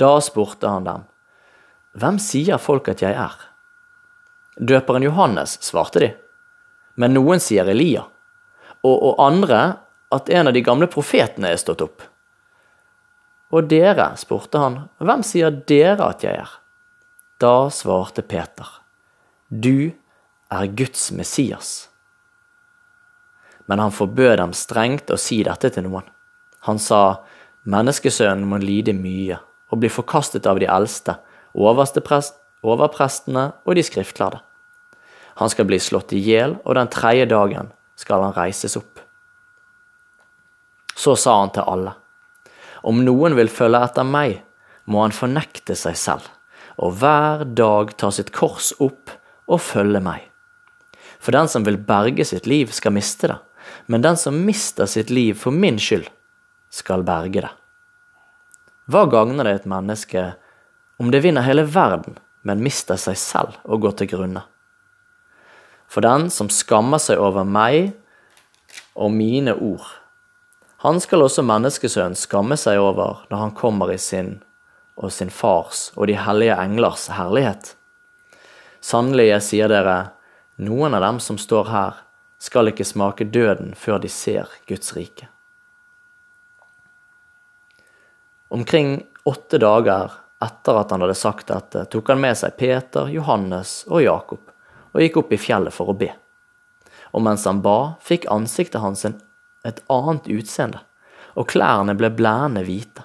Da 0.00 0.16
spurte 0.24 0.70
han 0.70 0.86
dem, 0.86 1.04
Hvem 1.94 2.16
sier 2.18 2.58
folk 2.58 2.88
at 2.90 3.04
jeg 3.04 3.14
er? 3.14 3.34
Døperen 4.58 5.04
Johannes, 5.06 5.58
svarte 5.62 6.00
de, 6.02 6.08
men 6.98 7.14
noen 7.14 7.42
sier 7.42 7.68
Elia, 7.70 8.06
og, 8.82 8.96
og 8.96 9.20
andre 9.22 9.60
at 10.14 10.30
en 10.30 10.50
av 10.50 10.56
de 10.56 10.62
gamle 10.62 10.88
profetene 10.90 11.52
er 11.52 11.60
stått 11.60 11.82
opp. 11.84 12.02
Og 13.54 13.70
dere, 13.70 14.10
spurte 14.18 14.58
han, 14.58 14.80
hvem 14.98 15.22
sier 15.26 15.54
dere 15.68 16.10
at 16.10 16.26
jeg 16.26 16.42
er? 16.42 16.54
Da 17.38 17.70
svarte 17.70 18.24
Peter, 18.26 18.66
du 19.48 19.92
er 20.50 20.70
Guds 20.74 21.10
Messias 21.14 21.84
men 23.66 23.78
han 23.78 23.92
forbød 23.92 24.38
dem 24.38 24.52
strengt 24.56 25.10
å 25.10 25.16
si 25.20 25.42
dette 25.46 25.70
til 25.72 25.86
noen. 25.88 26.06
Han 26.68 26.78
sa, 26.80 27.24
Menneskesønnen 27.64 28.44
må 28.48 28.58
lide 28.60 28.92
mye 28.92 29.38
og 29.72 29.80
bli 29.80 29.88
forkastet 29.88 30.44
av 30.46 30.58
de 30.60 30.66
eldste, 30.68 31.16
overprestene 31.56 33.44
og 33.64 33.72
de 33.78 33.84
skriftlærde. 33.86 34.42
Han 35.40 35.50
skal 35.50 35.66
bli 35.66 35.78
slått 35.80 36.12
i 36.14 36.20
hjel, 36.22 36.58
og 36.62 36.76
den 36.76 36.90
tredje 36.92 37.26
dagen 37.32 37.72
skal 37.98 38.22
han 38.22 38.36
reises 38.36 38.76
opp. 38.78 39.00
Så 40.94 41.16
sa 41.18 41.38
han 41.40 41.50
til 41.56 41.64
alle, 41.66 41.96
om 42.84 43.00
noen 43.06 43.36
vil 43.38 43.50
følge 43.52 43.80
etter 43.86 44.06
meg, 44.06 44.42
må 44.84 45.00
han 45.02 45.16
fornekte 45.16 45.76
seg 45.78 45.96
selv, 45.96 46.28
og 46.76 46.98
hver 47.00 47.46
dag 47.56 47.94
ta 47.96 48.10
sitt 48.12 48.34
kors 48.36 48.74
opp 48.82 49.12
og 49.48 49.62
følge 49.64 50.02
meg. 50.04 50.28
For 51.18 51.32
den 51.32 51.48
som 51.48 51.64
vil 51.64 51.80
berge 51.80 52.26
sitt 52.28 52.46
liv, 52.50 52.72
skal 52.76 52.92
miste 52.92 53.32
det 53.32 53.40
men 53.86 54.02
den 54.02 54.16
som 54.16 54.44
mister 54.44 54.86
sitt 54.86 55.10
liv 55.10 55.34
for 55.34 55.52
min 55.52 55.78
skyld, 55.78 56.08
skal 56.70 57.04
berge 57.06 57.44
det. 57.44 57.52
Hva 58.90 59.06
gagner 59.08 59.46
det 59.46 59.54
et 59.60 59.68
menneske 59.70 60.24
om 61.00 61.10
det 61.12 61.22
vinner 61.24 61.46
hele 61.46 61.64
verden, 61.68 62.18
men 62.44 62.64
mister 62.64 62.98
seg 63.00 63.16
selv 63.20 63.58
og 63.64 63.84
går 63.84 63.98
til 64.00 64.10
grunne? 64.14 64.44
For 65.88 66.04
den 66.04 66.28
som 66.32 66.50
skammer 66.52 67.00
seg 67.00 67.20
over 67.22 67.46
meg 67.46 67.92
og 68.94 69.12
mine 69.14 69.54
ord, 69.54 69.86
han 70.84 71.00
skal 71.00 71.24
også 71.24 71.42
menneskesønnen 71.48 72.16
skamme 72.18 72.58
seg 72.60 72.76
over 72.76 73.22
når 73.30 73.40
han 73.40 73.54
kommer 73.56 73.92
i 73.92 73.96
sin 74.00 74.36
og 75.00 75.12
sin 75.12 75.30
fars 75.32 75.88
og 75.96 76.10
de 76.10 76.18
hellige 76.20 76.56
englers 76.60 77.06
herlighet. 77.16 77.70
Sannelig, 78.84 79.30
jeg 79.30 79.44
sier 79.46 79.72
dere, 79.72 79.96
noen 80.60 80.94
av 80.94 81.00
dem 81.06 81.22
som 81.24 81.40
står 81.40 81.70
her, 81.72 82.02
skal 82.36 82.68
ikke 82.68 82.84
smake 82.84 83.24
døden 83.32 83.72
før 83.80 84.02
de 84.02 84.10
ser 84.12 84.52
Guds 84.68 84.92
rike. 84.92 85.30
Omkring 88.52 88.98
åtte 89.24 89.58
dager 89.58 90.12
etter 90.44 90.76
at 90.76 90.92
han 90.92 91.00
hadde 91.00 91.16
sagt 91.16 91.48
dette, 91.48 91.86
tok 91.88 92.12
han 92.12 92.20
med 92.20 92.36
seg 92.36 92.58
Peter, 92.60 93.08
Johannes 93.08 93.86
og 93.88 94.04
Jakob 94.04 94.52
og 94.92 95.00
gikk 95.00 95.16
opp 95.22 95.32
i 95.32 95.40
fjellet 95.40 95.74
for 95.74 95.90
å 95.90 95.96
be. 95.96 96.12
Og 97.16 97.24
mens 97.24 97.48
han 97.48 97.64
ba, 97.64 97.96
fikk 98.04 98.28
ansiktet 98.30 98.84
hans 98.84 99.08
et 99.64 99.82
annet 99.92 100.28
utseende, 100.28 100.80
og 101.34 101.48
klærne 101.50 101.96
ble 101.98 102.10
blærende 102.14 102.64
hvite. 102.66 103.04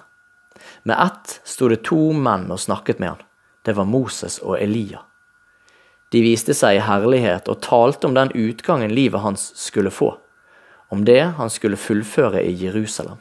Med 0.82 0.96
ett 1.00 1.40
sto 1.44 1.68
det 1.68 1.82
to 1.88 2.12
menn 2.12 2.50
og 2.52 2.60
snakket 2.60 3.00
med 3.00 3.14
han. 3.14 3.24
Det 3.64 3.76
var 3.76 3.88
Moses 3.88 4.38
og 4.40 4.56
Elia. 4.60 5.02
De 6.10 6.22
viste 6.24 6.54
seg 6.56 6.78
i 6.78 6.84
herlighet 6.84 7.48
og 7.48 7.60
talte 7.62 8.08
om 8.08 8.16
den 8.16 8.32
utgangen 8.34 8.92
livet 8.94 9.22
hans 9.22 9.50
skulle 9.58 9.92
få, 9.94 10.14
om 10.88 11.04
det 11.04 11.22
han 11.38 11.52
skulle 11.52 11.78
fullføre 11.78 12.42
i 12.42 12.54
Jerusalem. 12.64 13.20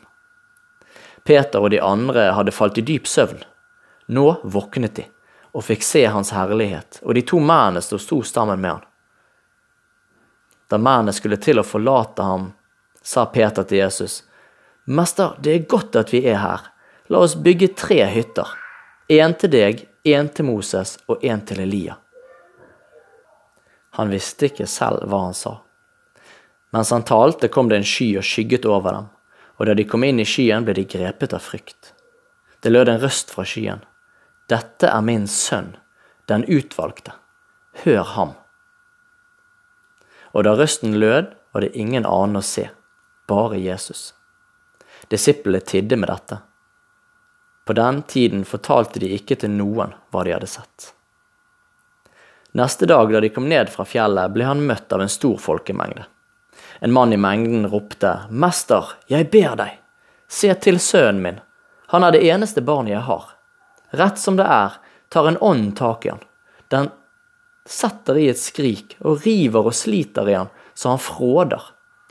Peter 1.23 1.61
og 1.61 1.69
de 1.69 1.81
andre 1.83 2.31
hadde 2.33 2.55
falt 2.55 2.79
i 2.79 2.85
dyp 2.85 3.07
søvn. 3.07 3.43
Nå 4.09 4.27
våknet 4.43 4.95
de 4.97 5.05
og 5.53 5.65
fikk 5.65 5.83
se 5.85 6.03
hans 6.05 6.31
herlighet, 6.33 6.99
og 7.01 7.15
de 7.17 7.23
to 7.25 7.39
mennene 7.41 7.81
sto 7.81 8.21
sammen 8.23 8.61
med 8.61 8.75
han. 8.77 8.85
Da 10.69 10.77
mennene 10.77 11.13
skulle 11.13 11.39
til 11.41 11.59
å 11.59 11.65
forlate 11.65 12.25
ham, 12.25 12.51
sa 13.09 13.25
Peter 13.25 13.65
til 13.65 13.81
Jesus, 13.81 14.23
Mester, 14.85 15.35
det 15.41 15.53
er 15.53 15.69
godt 15.69 15.97
at 15.97 16.13
vi 16.13 16.21
er 16.29 16.37
her. 16.41 16.67
La 17.09 17.21
oss 17.25 17.35
bygge 17.37 17.71
tre 17.77 18.03
hytter. 18.09 18.49
En 19.09 19.33
til 19.37 19.51
deg, 19.53 19.81
en 20.05 20.29
til 20.29 20.45
Moses 20.45 20.95
og 21.09 21.25
en 21.25 21.41
til 21.45 21.61
Elia. 21.63 21.97
Han 23.97 24.13
visste 24.13 24.49
ikke 24.49 24.69
selv 24.69 25.05
hva 25.09 25.23
han 25.25 25.37
sa. 25.37 25.55
Mens 26.73 26.93
han 26.93 27.05
talte, 27.05 27.49
kom 27.49 27.69
det 27.69 27.81
en 27.81 27.87
sky 27.87 28.11
og 28.21 28.25
skygget 28.25 28.67
over 28.69 28.93
dem, 28.93 29.07
og 29.57 29.65
da 29.65 29.73
de 29.77 29.85
kom 29.89 30.05
inn 30.05 30.21
i 30.21 30.27
skyen, 30.29 30.65
ble 30.65 30.77
de 30.77 30.85
grepet 30.89 31.33
av 31.33 31.41
frykt. 31.41 31.93
Det 32.61 32.69
lød 32.69 32.93
en 32.93 33.01
røst 33.01 33.33
fra 33.33 33.45
skyen. 33.47 33.81
Dette 34.49 34.89
er 34.89 35.05
min 35.05 35.25
sønn, 35.29 35.73
den 36.29 36.45
utvalgte. 36.45 37.15
Hør 37.83 38.05
ham. 38.13 38.35
Og 40.33 40.45
da 40.45 40.53
røsten 40.57 40.97
lød, 41.01 41.33
var 41.53 41.65
det 41.65 41.73
ingen 41.73 42.05
annen 42.05 42.37
å 42.37 42.45
se, 42.45 42.67
bare 43.29 43.59
Jesus. 43.61 44.13
Disiplene 45.07 45.61
tidde 45.61 45.97
med 45.97 46.09
dette. 46.09 46.39
På 47.65 47.73
den 47.77 48.01
tiden 48.01 48.45
fortalte 48.45 48.99
de 48.99 49.11
ikke 49.13 49.37
til 49.37 49.53
noen 49.53 49.93
hva 50.09 50.23
de 50.25 50.33
hadde 50.33 50.49
sett. 50.49 50.93
Neste 52.57 52.87
dag 52.89 53.11
da 53.13 53.21
de 53.21 53.29
kom 53.29 53.45
ned 53.49 53.69
fra 53.69 53.85
fjellet, 53.85 54.33
ble 54.33 54.47
han 54.49 54.65
møtt 54.65 54.89
av 54.93 55.03
en 55.03 55.11
stor 55.11 55.37
folkemengde. 55.37 56.07
En 56.79 56.93
mann 56.93 57.13
i 57.13 57.19
mengden 57.21 57.67
ropte, 57.69 58.15
Mester, 58.29 58.95
jeg 59.11 59.29
ber 59.29 59.53
deg, 59.59 59.75
se 60.27 60.49
til 60.63 60.79
sønnen 60.81 61.21
min. 61.21 61.41
Han 61.93 62.05
er 62.05 62.15
det 62.15 62.23
eneste 62.25 62.63
barnet 62.65 62.95
jeg 62.95 63.05
har. 63.05 63.27
Rett 64.01 64.17
som 64.21 64.37
det 64.39 64.47
er, 64.49 64.79
tar 65.09 65.29
en 65.29 65.37
ånd 65.41 65.75
tak 65.77 66.05
i 66.05 66.13
han. 66.13 66.25
Den 66.73 66.89
setter 67.69 68.17
i 68.17 68.29
et 68.31 68.41
skrik 68.41 68.97
og 69.05 69.25
river 69.25 69.69
og 69.69 69.77
sliter 69.77 70.29
i 70.29 70.37
han 70.37 70.49
så 70.73 70.89
han 70.89 70.99
fråder. 70.99 71.61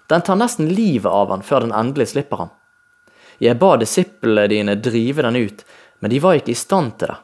Den 0.08 0.24
tar 0.24 0.38
nesten 0.40 0.70
livet 0.72 1.12
av 1.12 1.30
han 1.30 1.44
før 1.44 1.66
den 1.66 1.74
endelig 1.76 2.10
slipper 2.14 2.44
ham. 2.44 2.52
Jeg 3.38 3.58
ba 3.60 3.76
disiplene 3.78 4.48
dine 4.50 4.74
drive 4.82 5.22
den 5.22 5.36
ut, 5.36 5.64
men 6.00 6.10
de 6.10 6.20
var 6.22 6.38
ikke 6.38 6.54
i 6.54 6.58
stand 6.58 6.96
til 6.98 7.12
det. 7.12 7.18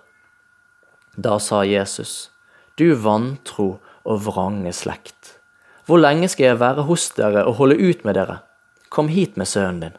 Da 1.16 1.38
sa 1.38 1.62
Jesus, 1.64 2.31
du 2.79 2.94
vantro 2.99 3.79
og 4.05 4.23
vrange 4.27 4.73
slekt. 4.75 5.38
Hvor 5.87 6.01
lenge 6.01 6.29
skal 6.33 6.53
jeg 6.53 6.61
være 6.62 6.87
hos 6.88 7.11
dere 7.16 7.44
og 7.49 7.59
holde 7.61 7.79
ut 7.79 8.05
med 8.05 8.18
dere? 8.18 8.40
Kom 8.88 9.09
hit 9.12 9.37
med 9.40 9.49
sønnen 9.49 9.81
din. 9.85 9.97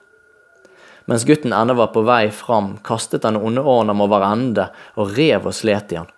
Mens 1.06 1.26
gutten 1.26 1.54
ennå 1.54 1.76
var 1.78 1.92
på 1.94 2.02
vei 2.06 2.32
fram, 2.34 2.78
kastet 2.84 3.22
den 3.22 3.38
onde 3.38 3.62
ånden 3.62 3.94
ham 3.94 4.02
over 4.02 4.26
ende 4.26 4.70
og 4.96 5.14
rev 5.18 5.46
og 5.46 5.54
slet 5.54 5.94
i 5.94 6.00
han. 6.00 6.10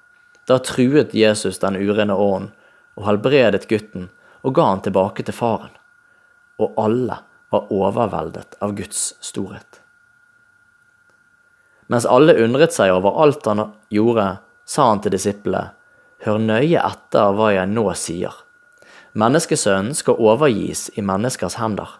Da 0.47 0.59
truet 0.63 1.15
Jesus 1.15 1.59
den 1.59 1.75
urene 1.75 2.15
ånden 2.15 2.53
og 2.97 3.09
helbredet 3.09 3.67
gutten 3.69 4.07
og 4.47 4.55
ga 4.55 4.69
han 4.71 4.85
tilbake 4.85 5.25
til 5.27 5.35
faren. 5.35 5.73
Og 6.57 6.73
alle 6.81 7.19
var 7.53 7.69
overveldet 7.73 8.57
av 8.63 8.73
Guds 8.77 9.13
storhet. 9.23 9.81
Mens 11.87 12.07
alle 12.09 12.35
undret 12.43 12.75
seg 12.75 12.91
over 12.91 13.15
alt 13.23 13.45
han 13.47 13.63
gjorde, 13.93 14.25
sa 14.67 14.89
han 14.89 15.03
til 15.03 15.15
disiplene, 15.15 15.71
hør 16.25 16.41
nøye 16.41 16.81
etter 16.81 17.35
hva 17.37 17.53
jeg 17.53 17.69
nå 17.71 17.85
sier. 17.95 18.33
Menneskesønnen 19.17 19.95
skal 19.95 20.19
overgis 20.19 20.87
i 20.97 21.03
menneskers 21.05 21.55
hender. 21.61 21.93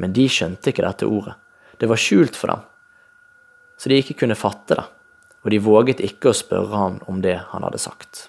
Men 0.00 0.14
de 0.16 0.26
skjønte 0.30 0.72
ikke 0.72 0.86
dette 0.86 1.06
ordet. 1.06 1.36
Det 1.78 1.86
var 1.86 2.00
skjult 2.00 2.34
for 2.36 2.50
dem, 2.50 2.64
så 3.78 3.90
de 3.90 4.00
ikke 4.02 4.16
kunne 4.24 4.38
fatte 4.38 4.74
det, 4.74 4.84
og 5.44 5.52
de 5.54 5.60
våget 5.62 6.02
ikke 6.02 6.32
å 6.32 6.36
spørre 6.36 6.74
han 6.74 6.98
om 7.06 7.20
det 7.22 7.36
han 7.52 7.62
hadde 7.62 7.78
sagt. 7.78 8.26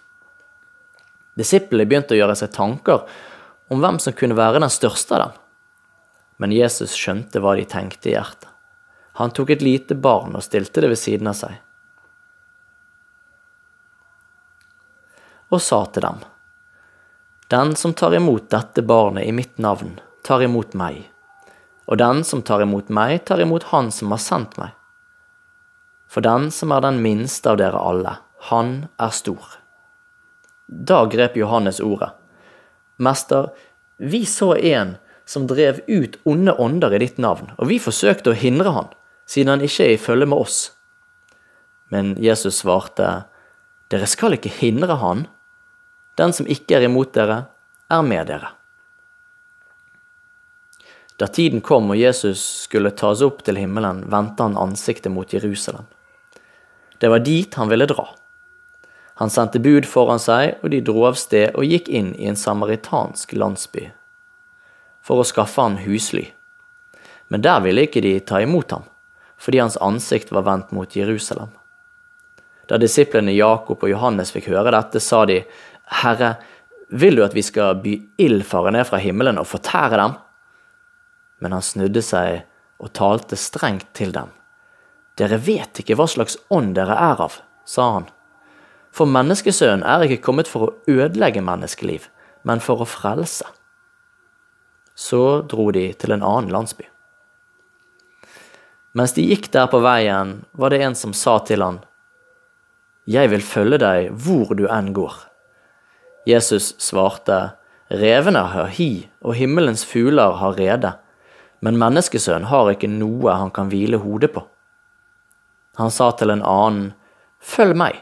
Disiplene 1.40 1.88
begynte 1.90 2.14
å 2.14 2.20
gjøre 2.20 2.36
seg 2.38 2.54
tanker 2.54 3.08
om 3.70 3.84
hvem 3.84 4.00
som 4.02 4.16
kunne 4.18 4.38
være 4.38 4.62
den 4.62 4.74
største 4.74 5.16
av 5.16 5.24
dem. 5.24 5.38
Men 6.40 6.56
Jesus 6.56 6.96
skjønte 6.96 7.42
hva 7.44 7.56
de 7.58 7.66
tenkte 7.70 8.12
i 8.12 8.16
hjertet. 8.16 8.50
Han 9.20 9.34
tok 9.36 9.52
et 9.52 9.66
lite 9.66 9.98
barn 10.00 10.38
og 10.38 10.46
stilte 10.46 10.82
det 10.84 10.94
ved 10.94 11.00
siden 11.02 11.28
av 11.28 11.36
seg. 11.36 11.56
Og 15.50 15.62
sa 15.66 15.84
til 15.90 16.06
dem, 16.06 16.20
Den 17.50 17.76
som 17.76 17.94
tar 17.94 18.14
imot 18.14 18.50
dette 18.50 18.82
barnet 18.86 19.26
i 19.26 19.32
mitt 19.34 19.58
navn, 19.58 19.98
tar 20.24 20.44
imot 20.46 20.76
meg 20.78 21.08
og 21.90 21.98
den 21.98 22.22
som 22.24 22.44
tar 22.46 22.62
imot 22.62 22.92
meg, 22.94 23.24
tar 23.26 23.42
imot 23.42 23.72
Han 23.74 23.90
som 23.92 24.12
har 24.14 24.22
sendt 24.22 24.60
meg. 24.62 24.76
For 26.10 26.22
den 26.22 26.52
som 26.54 26.72
er 26.72 26.86
den 26.86 27.02
minste 27.02 27.50
av 27.50 27.58
dere 27.58 27.82
alle, 27.82 28.14
han 28.50 28.76
er 29.02 29.14
stor. 29.14 29.58
Da 30.68 31.02
grep 31.10 31.38
Johannes 31.38 31.82
ordet. 31.82 32.12
Mester, 33.00 33.50
vi 33.98 34.26
så 34.28 34.54
en 34.56 34.98
som 35.30 35.48
drev 35.48 35.82
ut 35.88 36.18
onde 36.28 36.54
ånder 36.54 36.94
i 36.96 37.02
ditt 37.04 37.20
navn, 37.22 37.52
og 37.58 37.70
vi 37.72 37.80
forsøkte 37.82 38.34
å 38.34 38.38
hindre 38.38 38.74
han, 38.76 38.92
siden 39.30 39.54
han 39.54 39.66
ikke 39.66 39.86
er 39.86 39.96
i 39.96 40.02
følge 40.02 40.28
med 40.30 40.42
oss. 40.42 40.60
Men 41.94 42.16
Jesus 42.22 42.62
svarte, 42.62 43.26
Dere 43.90 44.06
skal 44.10 44.36
ikke 44.38 44.52
hindre 44.54 45.00
han. 45.02 45.26
Den 46.20 46.34
som 46.36 46.50
ikke 46.50 46.78
er 46.78 46.86
imot 46.86 47.16
dere, 47.16 47.44
er 47.90 48.04
med 48.06 48.30
dere. 48.30 48.52
Da 51.20 51.28
tiden 51.28 51.64
kom 51.66 51.90
og 51.92 52.00
Jesus 52.00 52.42
skulle 52.68 52.94
tas 52.96 53.24
opp 53.26 53.42
til 53.44 53.58
himmelen, 53.60 54.06
vendte 54.12 54.46
han 54.46 54.58
ansiktet 54.60 55.12
mot 55.12 55.34
Jerusalem. 55.34 55.88
Det 57.00 57.10
var 57.12 57.24
dit 57.26 57.56
han 57.60 57.72
ville 57.72 57.88
dra. 57.90 58.06
Han 59.20 59.32
sendte 59.32 59.60
bud 59.60 59.88
foran 59.88 60.22
seg, 60.22 60.58
og 60.64 60.72
de 60.72 60.82
dro 60.86 61.04
av 61.10 61.18
sted 61.20 61.56
og 61.58 61.68
gikk 61.68 61.90
inn 61.92 62.14
i 62.16 62.30
en 62.32 62.40
samaritansk 62.40 63.36
landsby 63.36 63.90
for 65.04 65.22
å 65.22 65.26
skaffe 65.26 65.64
han 65.64 65.80
husly. 65.82 66.28
Men 67.34 67.42
der 67.42 67.64
ville 67.64 67.88
ikke 67.88 68.04
de 68.04 68.14
ta 68.20 68.42
imot 68.44 68.76
ham, 68.76 68.84
fordi 69.40 69.62
hans 69.64 69.78
ansikt 69.82 70.32
var 70.36 70.46
vendt 70.46 70.74
mot 70.76 70.96
Jerusalem. 70.96 71.50
Da 72.70 72.78
disiplene 72.78 73.34
Jakob 73.34 73.82
og 73.82 73.90
Johannes 73.90 74.34
fikk 74.36 74.52
høre 74.52 74.76
dette, 74.76 75.02
sa 75.02 75.24
de, 75.26 75.40
Herre, 76.04 76.36
vil 76.90 77.18
du 77.18 77.24
at 77.26 77.34
vi 77.34 77.42
skal 77.46 77.80
by 77.82 77.96
ild 78.22 78.46
fare 78.46 78.76
ned 78.76 78.86
fra 78.86 79.00
himmelen 79.02 79.42
og 79.42 79.50
fortære 79.50 79.98
dem? 80.04 80.18
men 81.40 81.56
han 81.56 81.64
snudde 81.64 82.04
seg 82.04 82.44
og 82.80 82.94
talte 82.96 83.40
strengt 83.40 83.90
til 83.98 84.12
dem. 84.16 84.32
Dere 85.20 85.40
vet 85.44 85.82
ikke 85.82 85.98
hva 86.00 86.08
slags 86.08 86.38
ånd 86.54 86.76
dere 86.78 86.96
er 86.96 87.24
av, 87.24 87.40
sa 87.68 87.88
han. 87.98 88.08
For 88.96 89.10
menneskesønnen 89.10 89.86
er 89.86 90.06
ikke 90.06 90.24
kommet 90.26 90.50
for 90.50 90.66
å 90.66 90.74
ødelegge 90.90 91.44
menneskeliv, 91.46 92.08
men 92.44 92.62
for 92.64 92.84
å 92.84 92.88
frelse. 92.90 93.48
Så 94.96 95.42
dro 95.48 95.70
de 95.76 95.92
til 95.96 96.16
en 96.16 96.26
annen 96.26 96.52
landsby. 96.52 96.88
Mens 98.98 99.14
de 99.16 99.24
gikk 99.30 99.52
der 99.54 99.70
på 99.72 99.80
veien, 99.86 100.40
var 100.52 100.74
det 100.74 100.82
en 100.84 100.98
som 100.98 101.14
sa 101.14 101.40
til 101.46 101.64
han, 101.64 101.84
Jeg 103.10 103.30
vil 103.32 103.42
følge 103.42 103.78
deg 103.82 104.12
hvor 104.14 104.54
du 104.54 104.68
enn 104.70 104.92
går. 104.94 105.14
Jesus 106.30 106.76
svarte, 106.78 107.56
Revene 107.90 108.44
har 108.54 108.68
hi, 108.68 109.10
og 109.26 109.34
himmelens 109.34 109.82
fugler 109.86 110.36
har 110.38 110.58
rede 110.60 110.92
men 111.66 111.80
menneskesønnen 111.80 112.48
har 112.50 112.72
ikke 112.72 112.90
noe 112.92 113.36
han 113.36 113.52
kan 113.56 113.72
hvile 113.72 114.00
hodet 114.02 114.32
på. 114.36 114.44
Han 115.80 115.92
sa 115.92 116.12
til 116.16 116.34
en 116.34 116.46
annen, 116.46 116.94
Følg 117.40 117.78
meg. 117.80 117.96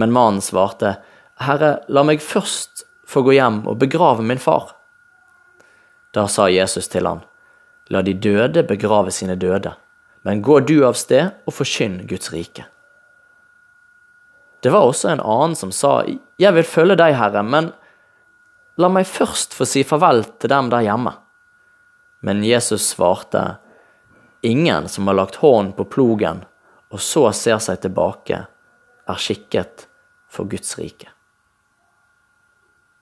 Men 0.00 0.14
mannen 0.16 0.40
svarte, 0.40 0.96
Herre, 1.44 1.82
la 1.92 2.04
meg 2.08 2.22
først 2.24 2.86
få 3.08 3.20
gå 3.26 3.34
hjem 3.36 3.62
og 3.68 3.80
begrave 3.82 4.24
min 4.24 4.40
far. 4.40 4.72
Da 6.16 6.24
sa 6.28 6.48
Jesus 6.48 6.88
til 6.88 7.08
han, 7.08 7.20
La 7.90 8.00
de 8.06 8.14
døde 8.14 8.62
begrave 8.64 9.10
sine 9.10 9.34
døde, 9.34 9.72
men 10.22 10.42
gå 10.46 10.60
du 10.62 10.78
av 10.86 10.94
sted 10.96 11.32
og 11.44 11.56
forkynn 11.56 12.04
Guds 12.08 12.30
rike. 12.32 12.68
Det 14.62 14.70
var 14.70 14.86
også 14.86 15.10
en 15.10 15.24
annen 15.24 15.56
som 15.58 15.72
sa, 15.72 16.04
Jeg 16.38 16.54
vil 16.54 16.68
følge 16.68 16.96
deg, 17.00 17.16
Herre, 17.18 17.42
men 17.42 17.72
la 18.80 18.88
meg 18.88 19.08
først 19.08 19.56
få 19.56 19.66
si 19.68 19.82
farvel 19.84 20.22
til 20.38 20.52
dem 20.52 20.70
der 20.72 20.86
hjemme. 20.86 21.16
Men 22.22 22.44
Jesus 22.44 22.92
svarte, 22.94 23.58
Ingen 24.40 24.88
som 24.88 25.08
har 25.08 25.18
lagt 25.18 25.42
hånden 25.42 25.74
på 25.76 25.84
plogen 25.84 26.44
og 26.90 27.00
så 27.00 27.28
ser 27.36 27.60
seg 27.62 27.82
tilbake, 27.84 28.44
er 29.10 29.20
skikket 29.20 29.89
for 30.30 30.46
Guds 30.46 30.78
rike. 30.78 31.06